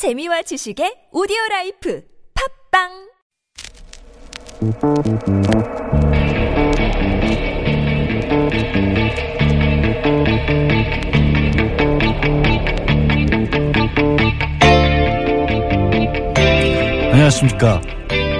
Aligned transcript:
재미와 0.00 0.40
지식의 0.40 1.12
오디오 1.12 1.36
라이프 1.50 2.00
팟빵 2.72 2.88
안녕하십니까. 17.12 17.82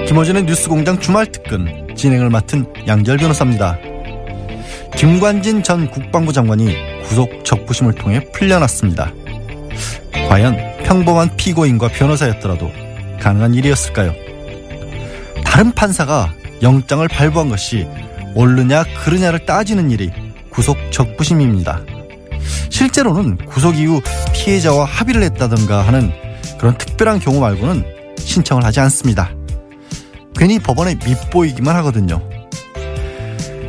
김어준의 0.07 0.45
뉴스공장 0.45 0.99
주말 0.99 1.27
특근 1.27 1.93
진행을 1.95 2.31
맡은 2.31 2.65
양지열 2.87 3.17
변호사입니다. 3.17 3.77
김관진 4.97 5.61
전 5.61 5.91
국방부 5.91 6.33
장관이 6.33 6.73
구속 7.03 7.45
적부심을 7.45 7.93
통해 7.93 8.19
풀려났습니다. 8.31 9.13
과연 10.27 10.70
평범한 10.83 11.35
피고인과 11.37 11.89
변호사였더라도 11.89 12.71
가능한 13.19 13.53
일이었을까요? 13.53 14.13
다른 15.45 15.71
판사가 15.71 16.33
영장을 16.61 17.05
발부한 17.07 17.49
것이 17.49 17.87
옳느냐 18.35 18.83
그르냐를 19.03 19.45
따지는 19.45 19.91
일이 19.91 20.11
구속 20.49 20.77
적부심입니다. 20.91 21.81
실제로는 22.69 23.37
구속 23.37 23.77
이후 23.77 24.01
피해자와 24.33 24.85
합의를 24.85 25.23
했다던가 25.23 25.85
하는 25.85 26.11
그런 26.57 26.77
특별한 26.77 27.19
경우 27.19 27.39
말고는 27.39 27.83
신청을 28.17 28.63
하지 28.63 28.79
않습니다. 28.81 29.31
괜히 30.35 30.59
법원에 30.59 30.95
밉보이기만 30.95 31.75
하거든요. 31.77 32.21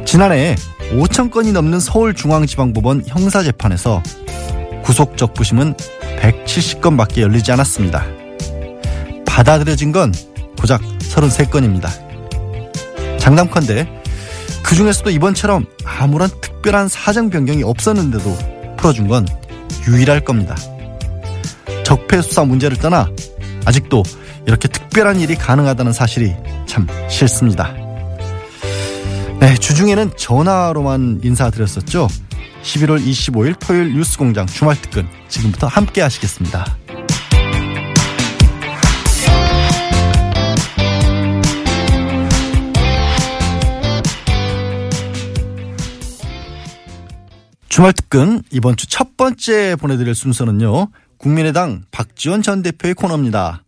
지난해 0.05 0.55
5천 0.93 1.31
건이 1.31 1.53
넘는 1.53 1.81
서울중앙지방법원 1.81 3.05
형사재판에서 3.07 4.03
구속 4.83 5.17
적부심은 5.17 5.75
170건밖에 6.23 7.21
열리지 7.21 7.51
않았습니다. 7.53 8.07
받아들여진 9.27 9.93
건 9.93 10.15
고작 10.59 10.81
33건입니다. 10.81 11.91
장담컨대 13.19 13.89
그 14.63 14.75
중에서도 14.77 15.11
이번처럼 15.11 15.67
아무런 15.85 16.31
특별한 16.41 16.89
사정 16.89 17.31
변경이 17.31 17.63
없었는데도 17.63 18.77
풀어준 18.77 19.09
건 19.09 19.27
유일할 19.89 20.21
겁니다. 20.25 20.57
적폐 21.85 22.23
수사 22.23 22.45
문제를 22.45 22.77
떠나 22.77 23.09
아직도 23.65 24.03
이렇게 24.47 24.69
특별한 24.69 25.21
일이 25.21 25.35
가능하다는 25.35 25.93
사실이 25.93 26.35
참 26.67 26.87
싫습니다. 27.09 27.75
네, 29.41 29.55
주중에는 29.57 30.13
전화로만 30.17 31.21
인사드렸었죠. 31.25 32.09
11월 32.63 33.05
25일 33.05 33.57
토요일 33.59 33.95
뉴스공장 33.95 34.47
주말 34.47 34.81
특근 34.81 35.07
지금부터 35.29 35.67
함께 35.67 36.01
하시겠습니다. 36.01 36.65
주말 47.69 47.93
특근 47.95 48.43
이번 48.51 48.77
주 48.77 48.87
첫 48.87 49.17
번째 49.17 49.77
보내드릴 49.77 50.15
순서는요. 50.15 50.89
국민의당 51.17 51.85
박지원 51.91 52.43
전 52.43 52.63
대표의 52.63 52.95
코너입니다. 52.95 53.65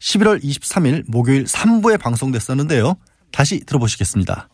11월 0.00 0.42
23일 0.42 1.04
목요일 1.06 1.44
3부에 1.44 2.00
방송됐었는데요. 2.00 2.96
다시 3.32 3.60
들어보시겠습니다. 3.64 4.48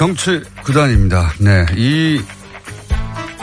정치 0.00 0.42
구단입니다. 0.62 1.30
네, 1.40 1.66
이 1.76 2.22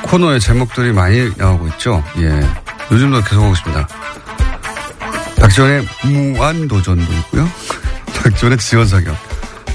코너의 0.02 0.40
제목들이 0.40 0.92
많이 0.92 1.30
나오고 1.38 1.68
있죠. 1.68 2.04
예, 2.18 2.42
요즘도 2.92 3.22
계속 3.26 3.44
오고 3.44 3.54
있습니다. 3.54 3.88
박지원의 5.40 5.88
무한도전도 6.04 7.14
있고요. 7.14 7.48
박지원의 8.24 8.58
지원사격, 8.58 9.16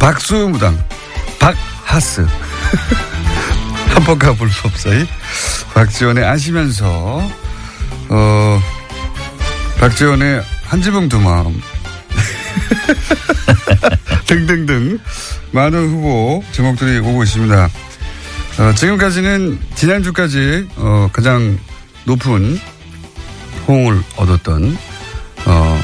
박수무당, 0.00 0.76
박하스, 1.38 2.26
한번가 3.94 4.32
볼수 4.32 4.66
없어요. 4.66 5.04
박지원의 5.74 6.24
아시면서, 6.24 7.30
어, 8.08 8.60
박지원의 9.78 10.42
한지붕 10.64 11.08
두 11.08 11.20
마음. 11.20 11.62
등등등 14.26 14.98
많은 15.52 15.88
후보 15.90 16.44
제목들이 16.52 16.98
오고 16.98 17.22
있습니다. 17.22 17.70
어, 18.58 18.74
지금까지는 18.74 19.58
지난주까지 19.74 20.68
어, 20.76 21.08
가장 21.12 21.58
높은 22.04 22.58
호응을 23.66 24.02
얻었던 24.16 24.76
어, 25.46 25.80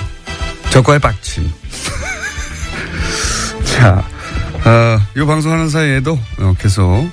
저과의 0.70 0.98
박침. 1.00 1.50
자, 3.64 4.04
어, 4.64 5.00
이 5.16 5.24
방송하는 5.24 5.68
사이에도 5.68 6.18
어, 6.38 6.54
계속 6.58 7.10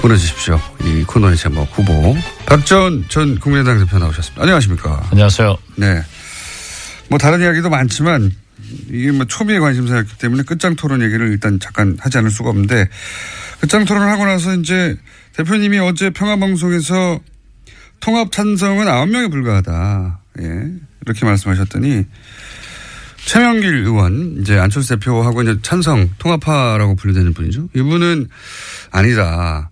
보내주십시오. 0.00 0.60
이 0.84 1.04
코너의 1.04 1.36
제목 1.36 1.68
후보 1.72 2.16
박전 2.46 3.06
전 3.08 3.38
국민의당 3.38 3.78
대표 3.78 3.98
나오셨습니다. 3.98 4.42
안녕하십니까? 4.42 5.02
안녕하세요. 5.10 5.56
네. 5.76 6.02
뭐 7.08 7.18
다른 7.18 7.40
이야기도 7.40 7.70
많지만 7.70 8.30
이게 8.88 9.12
뭐 9.12 9.26
초미의 9.26 9.60
관심사였기 9.60 10.18
때문에 10.18 10.42
끝장 10.42 10.76
토론 10.76 11.02
얘기를 11.02 11.28
일단 11.28 11.60
잠깐 11.60 11.96
하지 12.00 12.18
않을 12.18 12.30
수가 12.30 12.50
없는데 12.50 12.88
끝장 13.60 13.84
토론을 13.84 14.08
하고 14.08 14.24
나서 14.24 14.54
이제 14.54 14.96
대표님이 15.34 15.78
어제 15.78 16.10
평화방송에서 16.10 17.20
통합 18.00 18.32
찬성은 18.32 18.86
9명에 18.86 19.30
불과하다. 19.30 20.20
예. 20.40 20.70
이렇게 21.06 21.24
말씀하셨더니 21.24 22.04
최명길 23.24 23.74
의원 23.74 24.36
이제 24.40 24.58
안철수 24.58 24.90
대표하고 24.90 25.42
이제 25.42 25.58
찬성 25.62 26.10
통합파라고 26.18 26.96
분류되는 26.96 27.32
분이죠. 27.32 27.68
이분은 27.74 28.28
아니다. 28.90 29.70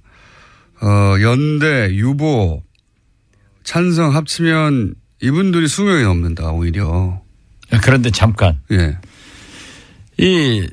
어, 0.81 1.21
연대, 1.21 1.95
유보, 1.95 2.63
찬성 3.63 4.15
합치면 4.17 4.95
이분들이 5.21 5.69
수명이 5.69 6.03
넘는다, 6.03 6.51
오히려. 6.51 7.22
그런데 7.81 8.11
잠깐. 8.11 8.59
예. 8.71 8.97
이 10.19 10.67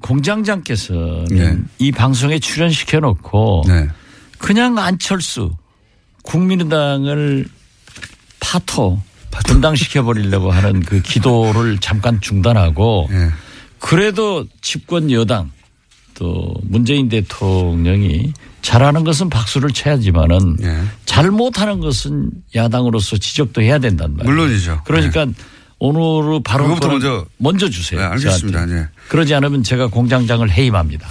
공장장께서는 0.00 1.24
네. 1.30 1.58
이 1.78 1.90
방송에 1.90 2.38
출연시켜 2.38 3.00
놓고 3.00 3.64
네. 3.66 3.88
그냥 4.38 4.78
안철수 4.78 5.50
국민의당을 6.22 7.46
파토 8.40 9.00
분당시켜 9.46 10.04
버리려고 10.04 10.50
하는 10.50 10.80
그 10.80 11.00
기도를 11.00 11.78
잠깐 11.82 12.20
중단하고 12.20 13.08
예. 13.10 13.30
그래도 13.78 14.46
집권 14.60 15.10
여당 15.10 15.50
또 16.14 16.54
문재인 16.62 17.08
대통령이 17.08 18.32
잘하는 18.62 19.04
것은 19.04 19.28
박수를 19.28 19.70
쳐야지만은 19.70 20.56
예. 20.62 20.82
잘못하는 21.04 21.80
것은 21.80 22.30
야당으로서 22.54 23.16
지적도 23.16 23.60
해야 23.62 23.78
된단 23.78 24.16
말이에요. 24.16 24.32
물론이죠. 24.34 24.82
그러니까 24.84 25.26
오늘 25.78 26.40
바로 26.44 26.68
그거는 26.74 26.88
먼저- 26.94 27.26
먼저 27.38 27.68
주세요. 27.68 28.00
네, 28.00 28.06
알겠습니다. 28.06 28.66
네. 28.66 28.86
그러지 29.08 29.34
않으면 29.34 29.62
제가 29.62 29.88
공장장을 29.88 30.48
해임합니다. 30.50 31.08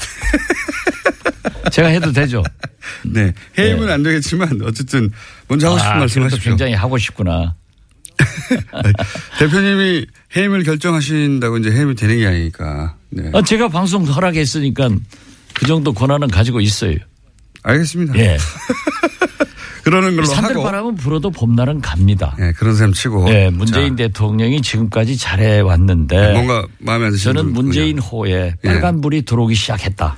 제가 1.71 1.87
해도 1.89 2.11
되죠. 2.11 2.43
네. 3.03 3.33
해임은 3.57 3.89
안 3.89 4.03
되겠지만 4.03 4.59
어쨌든 4.63 5.11
먼저 5.47 5.67
하고 5.67 5.77
싶은 5.79 5.91
아, 5.91 5.95
말씀 5.99 6.21
그것도 6.21 6.35
하십시오. 6.35 6.51
굉장히 6.51 6.73
하고 6.73 6.97
싶구나. 6.97 7.55
대표님이 9.39 10.05
해임을 10.35 10.63
결정하신다고 10.63 11.57
이제 11.57 11.71
해임이 11.71 11.95
되는 11.95 12.17
게 12.17 12.27
아니니까. 12.27 12.95
네. 13.09 13.29
아, 13.33 13.41
제가 13.41 13.69
방송 13.69 14.05
허락했으니까 14.05 14.89
그 15.53 15.65
정도 15.67 15.93
권한은 15.93 16.27
가지고 16.29 16.61
있어요. 16.61 16.95
알겠습니다. 17.63 18.17
예. 18.19 18.37
그러는 19.83 20.15
걸로 20.15 20.27
하고. 20.27 20.35
산들바람은 20.35 20.95
불어도 20.95 21.29
봄날은 21.29 21.81
갑니다. 21.81 22.35
예, 22.39 22.53
그런 22.53 22.75
셈 22.75 22.93
치고. 22.93 23.29
예, 23.29 23.49
문재인 23.49 23.97
자, 23.97 24.03
대통령이 24.03 24.61
지금까지 24.61 25.17
잘해 25.17 25.59
왔는데 25.59 26.33
뭔가 26.33 26.65
마음에 26.79 27.07
안 27.07 27.11
드시는 27.11 27.35
저는. 27.35 27.53
문재인 27.53 27.99
호에 27.99 28.31
예. 28.31 28.67
빨간 28.67 29.01
불이 29.01 29.23
들어오기 29.23 29.55
시작했다. 29.55 30.17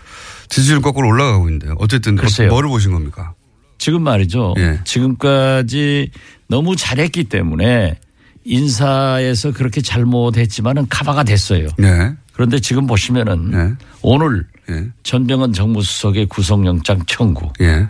지지율 0.50 0.82
거꾸로 0.82 1.08
올라가고 1.08 1.48
있는데요. 1.48 1.76
어쨌든 1.80 2.16
글쎄요. 2.16 2.50
뭐를 2.50 2.70
보신 2.70 2.92
겁니까? 2.92 3.34
지금 3.78 4.04
말이죠. 4.04 4.54
예. 4.58 4.80
지금까지 4.84 6.12
너무 6.48 6.76
잘했기 6.76 7.26
때문에 7.26 7.98
인사에서 8.44 9.52
그렇게 9.52 9.82
잘못했지만은 9.82 10.86
카바가 10.90 11.24
됐어요. 11.24 11.68
네. 11.78 12.14
그런데 12.34 12.60
지금 12.60 12.86
보시면은 12.86 13.52
네. 13.52 13.74
오늘 14.04 14.46
예. 14.70 14.88
전병헌 15.04 15.54
정무수석의 15.54 16.28
구속영장 16.28 17.02
청구, 17.08 17.52
예. 17.62 17.88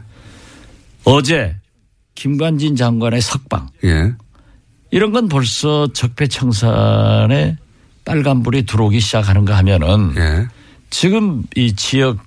어제 1.03 1.55
김관진 2.15 2.75
장관의 2.75 3.21
석방 3.21 3.69
예. 3.83 4.13
이런 4.91 5.11
건 5.11 5.27
벌써 5.27 5.87
적폐청산의 5.93 7.57
빨간불이 8.05 8.65
들어오기 8.65 8.99
시작하는가 8.99 9.57
하면은 9.57 10.13
예. 10.17 10.47
지금 10.89 11.43
이 11.55 11.73
지역 11.75 12.19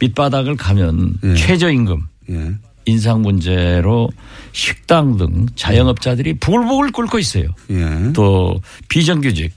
밑바닥을 0.00 0.56
가면 0.56 1.14
예. 1.24 1.34
최저임금 1.34 2.06
예. 2.30 2.54
인상 2.86 3.22
문제로 3.22 4.10
식당 4.52 5.16
등 5.16 5.46
자영업자들이 5.54 6.38
부글부글 6.38 6.92
끓고 6.92 7.18
있어요. 7.18 7.44
예. 7.70 8.12
또 8.12 8.60
비정규직 8.88 9.54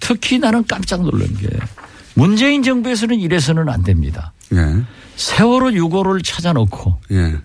특히 0.00 0.38
나는 0.38 0.64
깜짝 0.66 1.02
놀란 1.02 1.28
게 1.36 1.48
문재인 2.14 2.62
정부에서는 2.62 3.18
이래서는 3.18 3.68
안 3.68 3.82
됩니다. 3.82 4.32
예. 4.52 4.84
세월호 5.16 5.70
6호를 5.70 6.24
찾아놓고 6.24 7.00
예. 7.12 7.36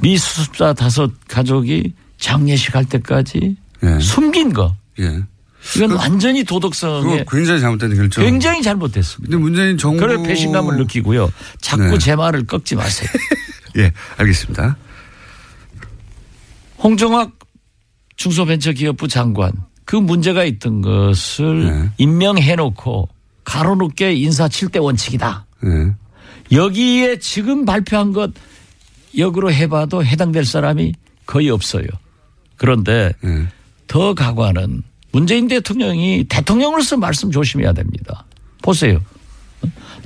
미수습자 0.00 0.74
다섯 0.74 1.10
가족이 1.28 1.94
장례식 2.18 2.74
할 2.74 2.84
때까지 2.84 3.56
예. 3.82 3.98
숨긴 4.00 4.52
거 4.52 4.74
예. 5.00 5.22
이건 5.76 5.92
완전히 5.92 6.44
도덕성에 6.44 7.24
굉장히 7.30 7.60
잘못된 7.60 7.94
결정. 7.94 8.24
굉장히 8.24 8.62
잘못됐습니다. 8.62 9.30
근데 9.30 9.42
문재인 9.42 9.76
정부. 9.76 10.00
그래 10.00 10.22
배신감을 10.22 10.76
느끼고요. 10.78 11.30
자꾸 11.60 11.82
네. 11.82 11.98
제 11.98 12.16
말을 12.16 12.46
꺾지 12.46 12.76
마세요. 12.76 13.10
예, 13.76 13.92
알겠습니다. 14.16 14.76
홍종학 16.78 17.32
중소벤처기업부 18.16 19.08
장관 19.08 19.52
그 19.84 19.96
문제가 19.96 20.44
있던 20.44 20.80
것을 20.80 21.64
네. 21.64 21.90
임명해놓고 21.98 23.08
가로놓게 23.44 24.14
인사 24.14 24.48
7대 24.48 24.82
원칙이다. 24.82 25.46
예. 25.64 25.94
여기에 26.52 27.18
지금 27.18 27.64
발표한 27.64 28.12
것 28.12 28.30
역으로 29.16 29.52
해봐도 29.52 30.04
해당될 30.04 30.44
사람이 30.44 30.92
거의 31.26 31.50
없어요. 31.50 31.86
그런데 32.56 33.12
예. 33.24 33.48
더 33.86 34.14
가관은 34.14 34.82
문재인 35.12 35.48
대통령이 35.48 36.24
대통령으로서 36.28 36.96
말씀 36.96 37.30
조심해야 37.30 37.72
됩니다. 37.72 38.26
보세요. 38.62 39.00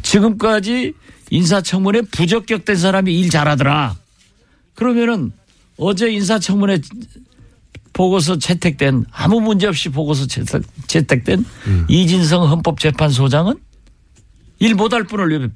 지금까지 0.02 0.94
인사청문회 1.30 2.02
부적격된 2.12 2.76
사람이 2.76 3.18
일 3.18 3.30
잘하더라. 3.30 3.96
그러면은 4.74 5.32
어제 5.76 6.10
인사청문회 6.10 6.80
보고서 7.92 8.38
채택된 8.38 9.04
아무 9.10 9.40
문제 9.40 9.66
없이 9.66 9.88
보고서 9.88 10.26
채택, 10.26 10.62
채택된 10.86 11.44
이진성 11.88 12.48
헌법재판소장은 12.50 13.54
일 14.60 14.74
못할 14.74 15.04
분을 15.04 15.40
왜 15.40 15.48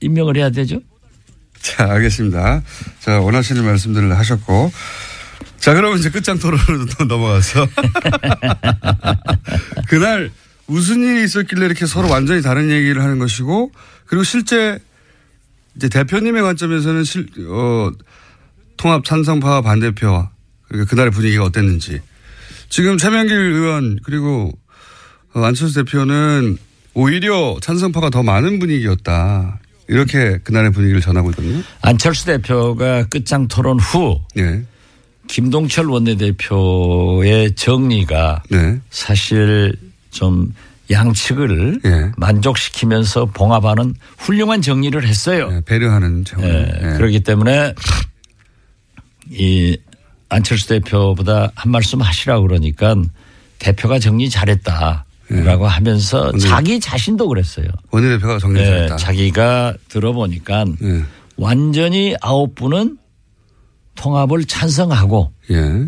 임명을 0.00 0.36
해야 0.36 0.50
되죠? 0.50 0.80
자, 1.60 1.90
알겠습니다. 1.92 2.62
자, 3.00 3.20
원하시는 3.20 3.64
말씀들을 3.64 4.16
하셨고. 4.16 4.72
자, 5.58 5.74
그러면 5.74 5.98
이제 5.98 6.10
끝장 6.10 6.38
토론으로 6.38 6.86
또 6.98 7.04
넘어가서. 7.04 7.66
그날 9.88 10.30
무슨 10.66 11.02
일이 11.02 11.24
있었길래 11.24 11.66
이렇게 11.66 11.86
서로 11.86 12.08
완전히 12.08 12.42
다른 12.42 12.70
얘기를 12.70 13.02
하는 13.02 13.18
것이고, 13.18 13.72
그리고 14.06 14.24
실제 14.24 14.78
이제 15.76 15.88
대표님의 15.88 16.42
관점에서는 16.42 17.04
실, 17.04 17.28
어, 17.48 17.90
통합 18.76 19.04
찬성파와 19.04 19.62
반대표와 19.62 20.30
그러니까 20.68 20.90
그날의 20.90 21.10
분위기가 21.10 21.44
어땠는지. 21.44 22.00
지금 22.68 22.98
최명길 22.98 23.36
의원 23.36 23.98
그리고 24.02 24.52
어, 25.34 25.44
안철수 25.44 25.84
대표는 25.84 26.58
오히려 26.94 27.56
찬성파가 27.60 28.10
더 28.10 28.22
많은 28.22 28.58
분위기였다. 28.58 29.60
이렇게 29.88 30.38
그날의 30.38 30.70
분위기를 30.72 31.00
전하고 31.00 31.30
있거든요. 31.30 31.62
안철수 31.80 32.26
대표가 32.26 33.06
끝장 33.06 33.48
토론 33.48 33.78
후 33.80 34.20
네. 34.34 34.62
김동철 35.28 35.86
원내대표의 35.90 37.54
정리가 37.54 38.42
네. 38.50 38.78
사실 38.90 39.74
좀 40.10 40.54
양측을 40.90 41.80
예. 41.84 42.12
만족시키면서 42.16 43.26
봉합하는 43.26 43.94
훌륭한 44.16 44.62
정리를 44.62 45.06
했어요. 45.06 45.50
네, 45.50 45.60
배려하는 45.64 46.24
차원. 46.24 46.48
예, 46.48 46.78
네. 46.82 46.96
그렇기 46.96 47.20
때문에 47.20 47.74
이 49.30 49.76
안철수 50.30 50.68
대표보다 50.68 51.52
한 51.54 51.72
말씀 51.72 52.00
하시라고 52.00 52.46
그러니까 52.46 52.94
대표가 53.58 53.98
정리 53.98 54.30
잘했다 54.30 55.04
라고 55.30 55.66
하면서 55.66 56.30
근데 56.30 56.46
자기 56.46 56.80
자신도 56.80 57.28
그랬어요. 57.28 57.66
원내대표가 57.90 58.38
정리 58.38 58.60
예, 58.60 58.64
잘했다. 58.64 58.96
자기가 58.96 59.74
들어보니까 59.88 60.64
예. 60.82 61.04
완전히 61.36 62.14
아홉 62.20 62.54
분은 62.54 62.96
통합을 63.94 64.44
찬성하고 64.44 65.32
예. 65.50 65.86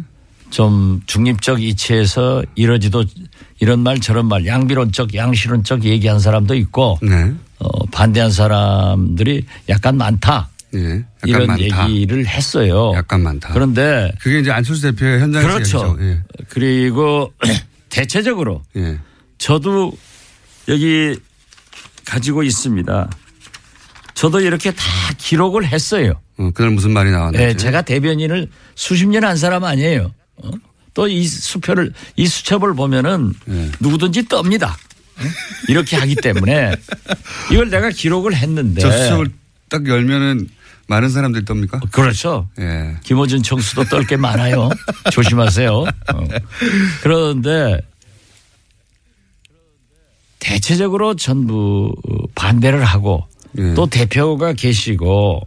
좀 0.51 1.01
중립적 1.07 1.63
이치에서 1.63 2.43
이러지도 2.55 3.05
이런 3.61 3.81
말 3.81 4.01
저런 4.01 4.27
말 4.27 4.47
양비론적 4.47 5.15
양실론적 5.15 5.85
얘기한 5.85 6.19
사람도 6.19 6.55
있고 6.57 6.99
네. 7.03 7.33
어, 7.61 7.87
반대한 7.87 8.31
사람들이 8.33 9.47
약간 9.69 9.97
많다 9.97 10.49
예. 10.75 10.79
약간 10.79 11.05
이런 11.27 11.47
많다. 11.47 11.89
얘기를 11.91 12.27
했어요. 12.27 12.93
약간 12.95 13.23
많다. 13.23 13.53
그런데 13.53 14.11
그게 14.21 14.41
이제 14.41 14.51
안철수 14.51 14.83
대표의 14.83 15.21
현장에서 15.21 15.49
그렇죠. 15.49 15.97
예. 16.01 16.21
그리고 16.49 17.33
대체적으로 17.91 18.63
예. 18.77 18.99
저도 19.41 19.93
여기 20.69 21.17
가지고 22.05 22.43
있습니다. 22.43 23.11
저도 24.15 24.41
이렇게 24.41 24.71
다 24.71 24.85
기록을 25.17 25.67
했어요. 25.67 26.13
어, 26.37 26.51
그날 26.55 26.71
무슨 26.73 26.91
말이 26.93 27.11
나왔는지. 27.11 27.45
네, 27.47 27.57
제가 27.57 27.83
대변인을 27.83 28.49
수십 28.75 29.07
년 29.09 29.25
한 29.25 29.37
사람 29.37 29.65
아니에요. 29.65 30.13
어? 30.37 30.51
또이 30.93 31.27
수표를 31.27 31.93
이 32.17 32.27
수첩을 32.27 32.75
보면은 32.75 33.33
네. 33.47 33.71
누구든지 33.81 34.25
떱니다. 34.25 34.71
어? 34.73 35.23
이렇게 35.69 35.97
하기 35.97 36.17
때문에 36.17 36.75
이걸 37.51 37.71
내가 37.71 37.89
기록을 37.91 38.35
했는데 38.35 38.81
저 38.83 38.91
수첩을 38.93 39.29
딱 39.71 39.87
열면은 39.89 40.49
많은 40.89 41.09
사람들이 41.09 41.45
떱니까? 41.45 41.91
그렇죠. 41.93 42.49
예. 42.59 42.97
김어준 43.05 43.43
청수도 43.43 43.85
떨 43.85 44.05
게 44.05 44.17
많아요. 44.17 44.69
조심하세요. 45.13 45.73
어. 45.73 46.25
그런데 47.03 47.79
대체적으로 50.41 51.15
전부 51.15 51.93
반대를 52.35 52.83
하고 52.85 53.27
예. 53.59 53.75
또 53.75 53.87
대표가 53.87 54.53
계시고 54.55 55.47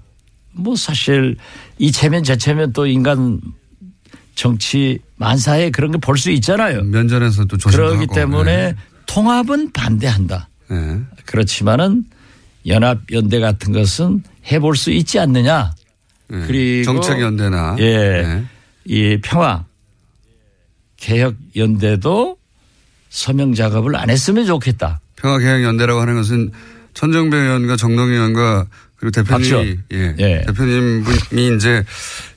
뭐 0.54 0.76
사실 0.76 1.36
이체면 1.80 2.24
저체면 2.24 2.72
또 2.74 2.86
인간 2.88 3.42
정치 4.36 5.00
만사에 5.18 5.70
그런 5.72 5.92
게 5.92 5.98
볼 5.98 6.18
수 6.18 6.32
있잖아요. 6.32 6.84
면전에서 6.84 7.46
또 7.46 7.58
조심도 7.58 7.86
그렇기. 7.90 8.08
때문에 8.14 8.76
통합은 9.06 9.72
반대한다. 9.74 10.48
예. 10.72 10.76
예. 10.76 11.00
그렇지만은 11.26 12.06
연합 12.68 13.00
연대 13.12 13.40
같은 13.40 13.74
것은 13.74 14.24
해볼 14.52 14.76
수 14.78 14.92
있지 14.92 15.20
않느냐. 15.20 15.74
예. 16.32 16.40
그리고 16.48 16.86
정책 16.86 17.20
연대나 17.22 17.76
예, 17.80 17.84
예. 17.86 18.44
이 18.86 19.18
평화 19.22 19.66
개혁 20.98 21.36
연대도 21.56 22.38
서명 23.14 23.54
작업을 23.54 23.96
안 23.96 24.10
했으면 24.10 24.46
좋겠다. 24.48 25.00
평화개혁연대라고 25.18 26.02
하는 26.02 26.16
것은 26.16 26.52
천정배 26.96 27.38
의원과 27.38 27.76
정동희 27.76 28.12
의원과 28.12 28.66
그리고 28.96 29.24
박지원. 29.24 29.84
예. 29.94 30.16
예. 30.18 30.42
대표님이 30.48 31.56
이제 31.56 31.84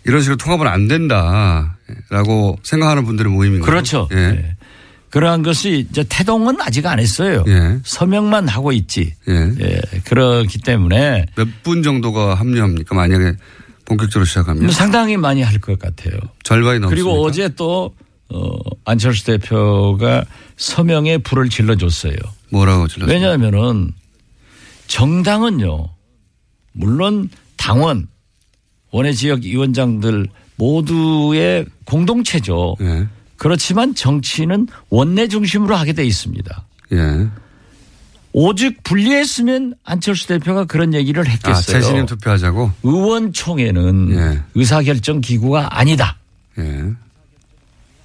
이런 0.04 0.20
식으로 0.20 0.36
통합은 0.36 0.66
안 0.66 0.86
된다라고 0.86 2.58
생각하는 2.62 3.04
분들의 3.06 3.32
모임인 3.32 3.60
거죠. 3.60 3.70
그렇죠. 3.70 4.08
예. 4.12 4.16
예. 4.16 4.56
그러한 5.10 5.42
것이 5.42 5.86
이제 5.90 6.04
태동은 6.06 6.60
아직 6.60 6.84
안 6.86 6.98
했어요. 6.98 7.42
예. 7.48 7.78
서명만 7.82 8.48
하고 8.48 8.72
있지. 8.72 9.14
예. 9.28 9.50
예. 9.60 9.80
그렇기 10.04 10.58
때문에 10.58 11.24
몇 11.36 11.48
분 11.62 11.82
정도가 11.82 12.34
합류합니까? 12.34 12.94
만약에 12.94 13.32
본격적으로 13.86 14.26
시작하면 14.26 14.70
상당히 14.72 15.16
많이 15.16 15.42
할 15.42 15.58
것 15.58 15.78
같아요. 15.78 16.18
절반이 16.42 16.80
넘습니까? 16.80 16.88
그리고 16.90 17.24
어제 17.24 17.48
또 17.56 17.94
어, 18.28 18.56
안철수 18.84 19.24
대표가 19.24 20.24
서명에 20.56 21.18
불을 21.18 21.48
질러줬어요. 21.48 22.16
뭐라고 22.50 22.88
질렀어요? 22.88 23.14
왜냐하면은 23.14 23.92
정당은요, 24.86 25.88
물론 26.72 27.28
당원, 27.56 28.08
원외 28.90 29.12
지역 29.12 29.42
위원장들 29.42 30.28
모두의 30.56 31.66
공동체죠. 31.84 32.76
예. 32.80 33.06
그렇지만 33.36 33.94
정치는 33.94 34.68
원내 34.88 35.28
중심으로 35.28 35.76
하게 35.76 35.92
돼 35.92 36.04
있습니다. 36.04 36.66
예. 36.92 37.28
오직 38.32 38.82
분리했으면 38.82 39.74
안철수 39.84 40.26
대표가 40.28 40.64
그런 40.64 40.94
얘기를 40.94 41.26
아, 41.26 41.30
했겠어요. 41.30 41.62
재신임 41.80 42.06
투표하자고? 42.06 42.70
의원총회는 42.82 44.10
예. 44.10 44.42
의사결정 44.54 45.20
기구가 45.20 45.78
아니다. 45.78 46.18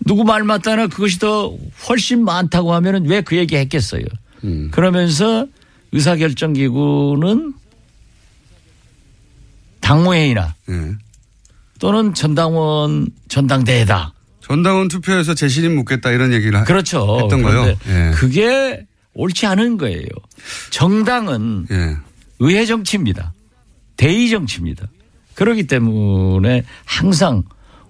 예. 0.01 0.05
누구 0.05 0.23
말 0.23 0.43
맞다나 0.43 0.87
그것이 0.87 1.19
더 1.19 1.55
훨씬 1.87 2.23
많다고 2.23 2.73
하면은 2.73 3.05
왜 3.07 3.21
그 3.21 3.37
얘기 3.37 3.55
했겠어요. 3.55 4.03
음. 4.43 4.69
그러면서 4.71 5.45
의사결정 5.91 6.53
기구는 6.53 7.53
당무회의나 9.79 10.55
예. 10.69 10.91
또는 11.79 12.13
전당원 12.13 13.07
전당대회다. 13.27 14.13
전당원 14.41 14.87
투표에서 14.87 15.33
재신임 15.33 15.75
묻겠다 15.75 16.11
이런 16.11 16.33
얘기를 16.33 16.59
하- 16.59 16.63
그렇죠. 16.63 17.19
했던 17.21 17.41
거요. 17.41 17.75
예. 17.87 18.11
그게 18.15 18.85
옳지 19.13 19.45
않은 19.45 19.77
거예요. 19.77 20.05
정당은 20.69 21.67
예. 21.71 21.97
의회 22.39 22.65
정치입니다. 22.65 23.33
대의 23.97 24.29
정치입니다. 24.29 24.87
그렇기 25.35 25.67
때문에 25.67 26.63
항상 26.85 27.43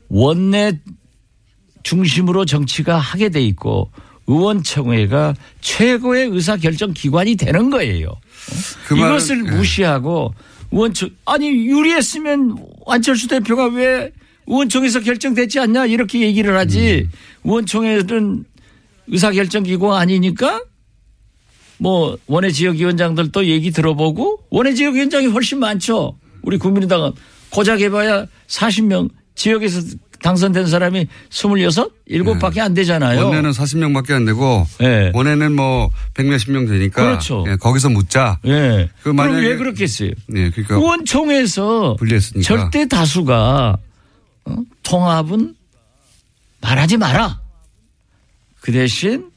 원내 0.10 0.80
중심으로 1.84 2.46
정치가 2.46 2.98
하게 2.98 3.30
돼 3.30 3.42
있고 3.46 3.92
의원총회가 4.28 5.36
최고의 5.62 6.28
의사 6.30 6.56
결정 6.58 6.94
기관이 6.94 7.36
되는 7.36 7.70
거예요. 7.70 8.08
그 8.88 8.96
말은- 8.96 8.98
이것을 9.10 9.46
예. 9.48 9.52
무시하고 9.56 10.34
의원총 10.72 11.10
아니 11.26 11.48
유리했으면 11.50 12.56
안철수 12.88 13.28
대표가 13.28 13.68
왜 13.68 14.12
의원총회에서 14.48 15.02
결정됐지 15.02 15.60
않냐 15.60 15.86
이렇게 15.86 16.22
얘기를 16.22 16.58
하지 16.58 17.08
음. 17.08 17.12
의원총회는 17.44 18.46
의사결정 19.08 19.64
기구 19.64 19.94
아니니까 19.94 20.62
뭐 21.78 22.18
원외 22.28 22.52
지역위원장들도 22.52 23.46
얘기 23.48 23.72
들어보고 23.72 24.40
원외 24.50 24.74
지역위원장이 24.76 25.28
훨씬 25.28 25.60
많죠. 25.60 26.16
우리 26.44 26.58
국민의당은 26.58 27.12
고작 27.50 27.80
해봐야 27.82 28.28
40명 28.48 29.10
지역에서 29.36 29.82
당선된 30.22 30.68
사람이 30.68 31.08
26, 31.30 32.06
7밖에 32.08 32.60
안 32.60 32.74
되잖아요. 32.74 33.20
네. 33.20 33.24
원내는 33.26 33.52
40명밖에 33.52 34.12
안 34.12 34.26
되고 34.26 34.68
예. 34.82 35.12
원내는 35.14 35.56
뭐 35.56 35.90
백몇십 36.14 36.52
명 36.52 36.68
되니까 36.68 37.02
그렇죠. 37.04 37.44
예, 37.48 37.56
거기서 37.56 37.90
묻자. 37.90 38.40
예. 38.46 38.90
그 38.98 39.12
그럼 39.12 39.18
만약에- 39.18 39.42
왜 39.50 39.56
그렇겠어요? 39.58 40.12
예, 40.36 40.50
그러니까 40.52 40.76
의원총회에서 40.76 41.96
분리했으니까. 41.98 42.48
절대 42.48 42.88
다수가 42.88 43.78
어? 44.46 44.56
통합은 44.84 45.56
말하지 46.62 46.98
마라. 46.98 47.40
그 48.62 48.72
대신 48.72 49.32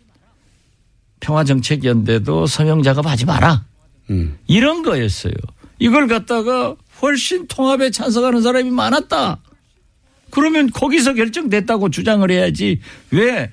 평화정책연대도 1.21 2.47
서명 2.47 2.83
작업하지 2.83 3.25
마라. 3.25 3.65
음. 4.11 4.37
이런 4.47 4.83
거였어요. 4.83 5.33
이걸 5.79 6.07
갖다가 6.09 6.75
훨씬 7.01 7.47
통합에 7.49 7.91
찬성하는 7.91 8.43
사람이 8.43 8.71
많았다. 8.71 9.39
그러면 10.35 10.69
거기서 10.71 11.15
결정됐다고 11.15 11.91
주장을 11.91 12.29
해야지 12.29 12.81
왜 13.13 13.51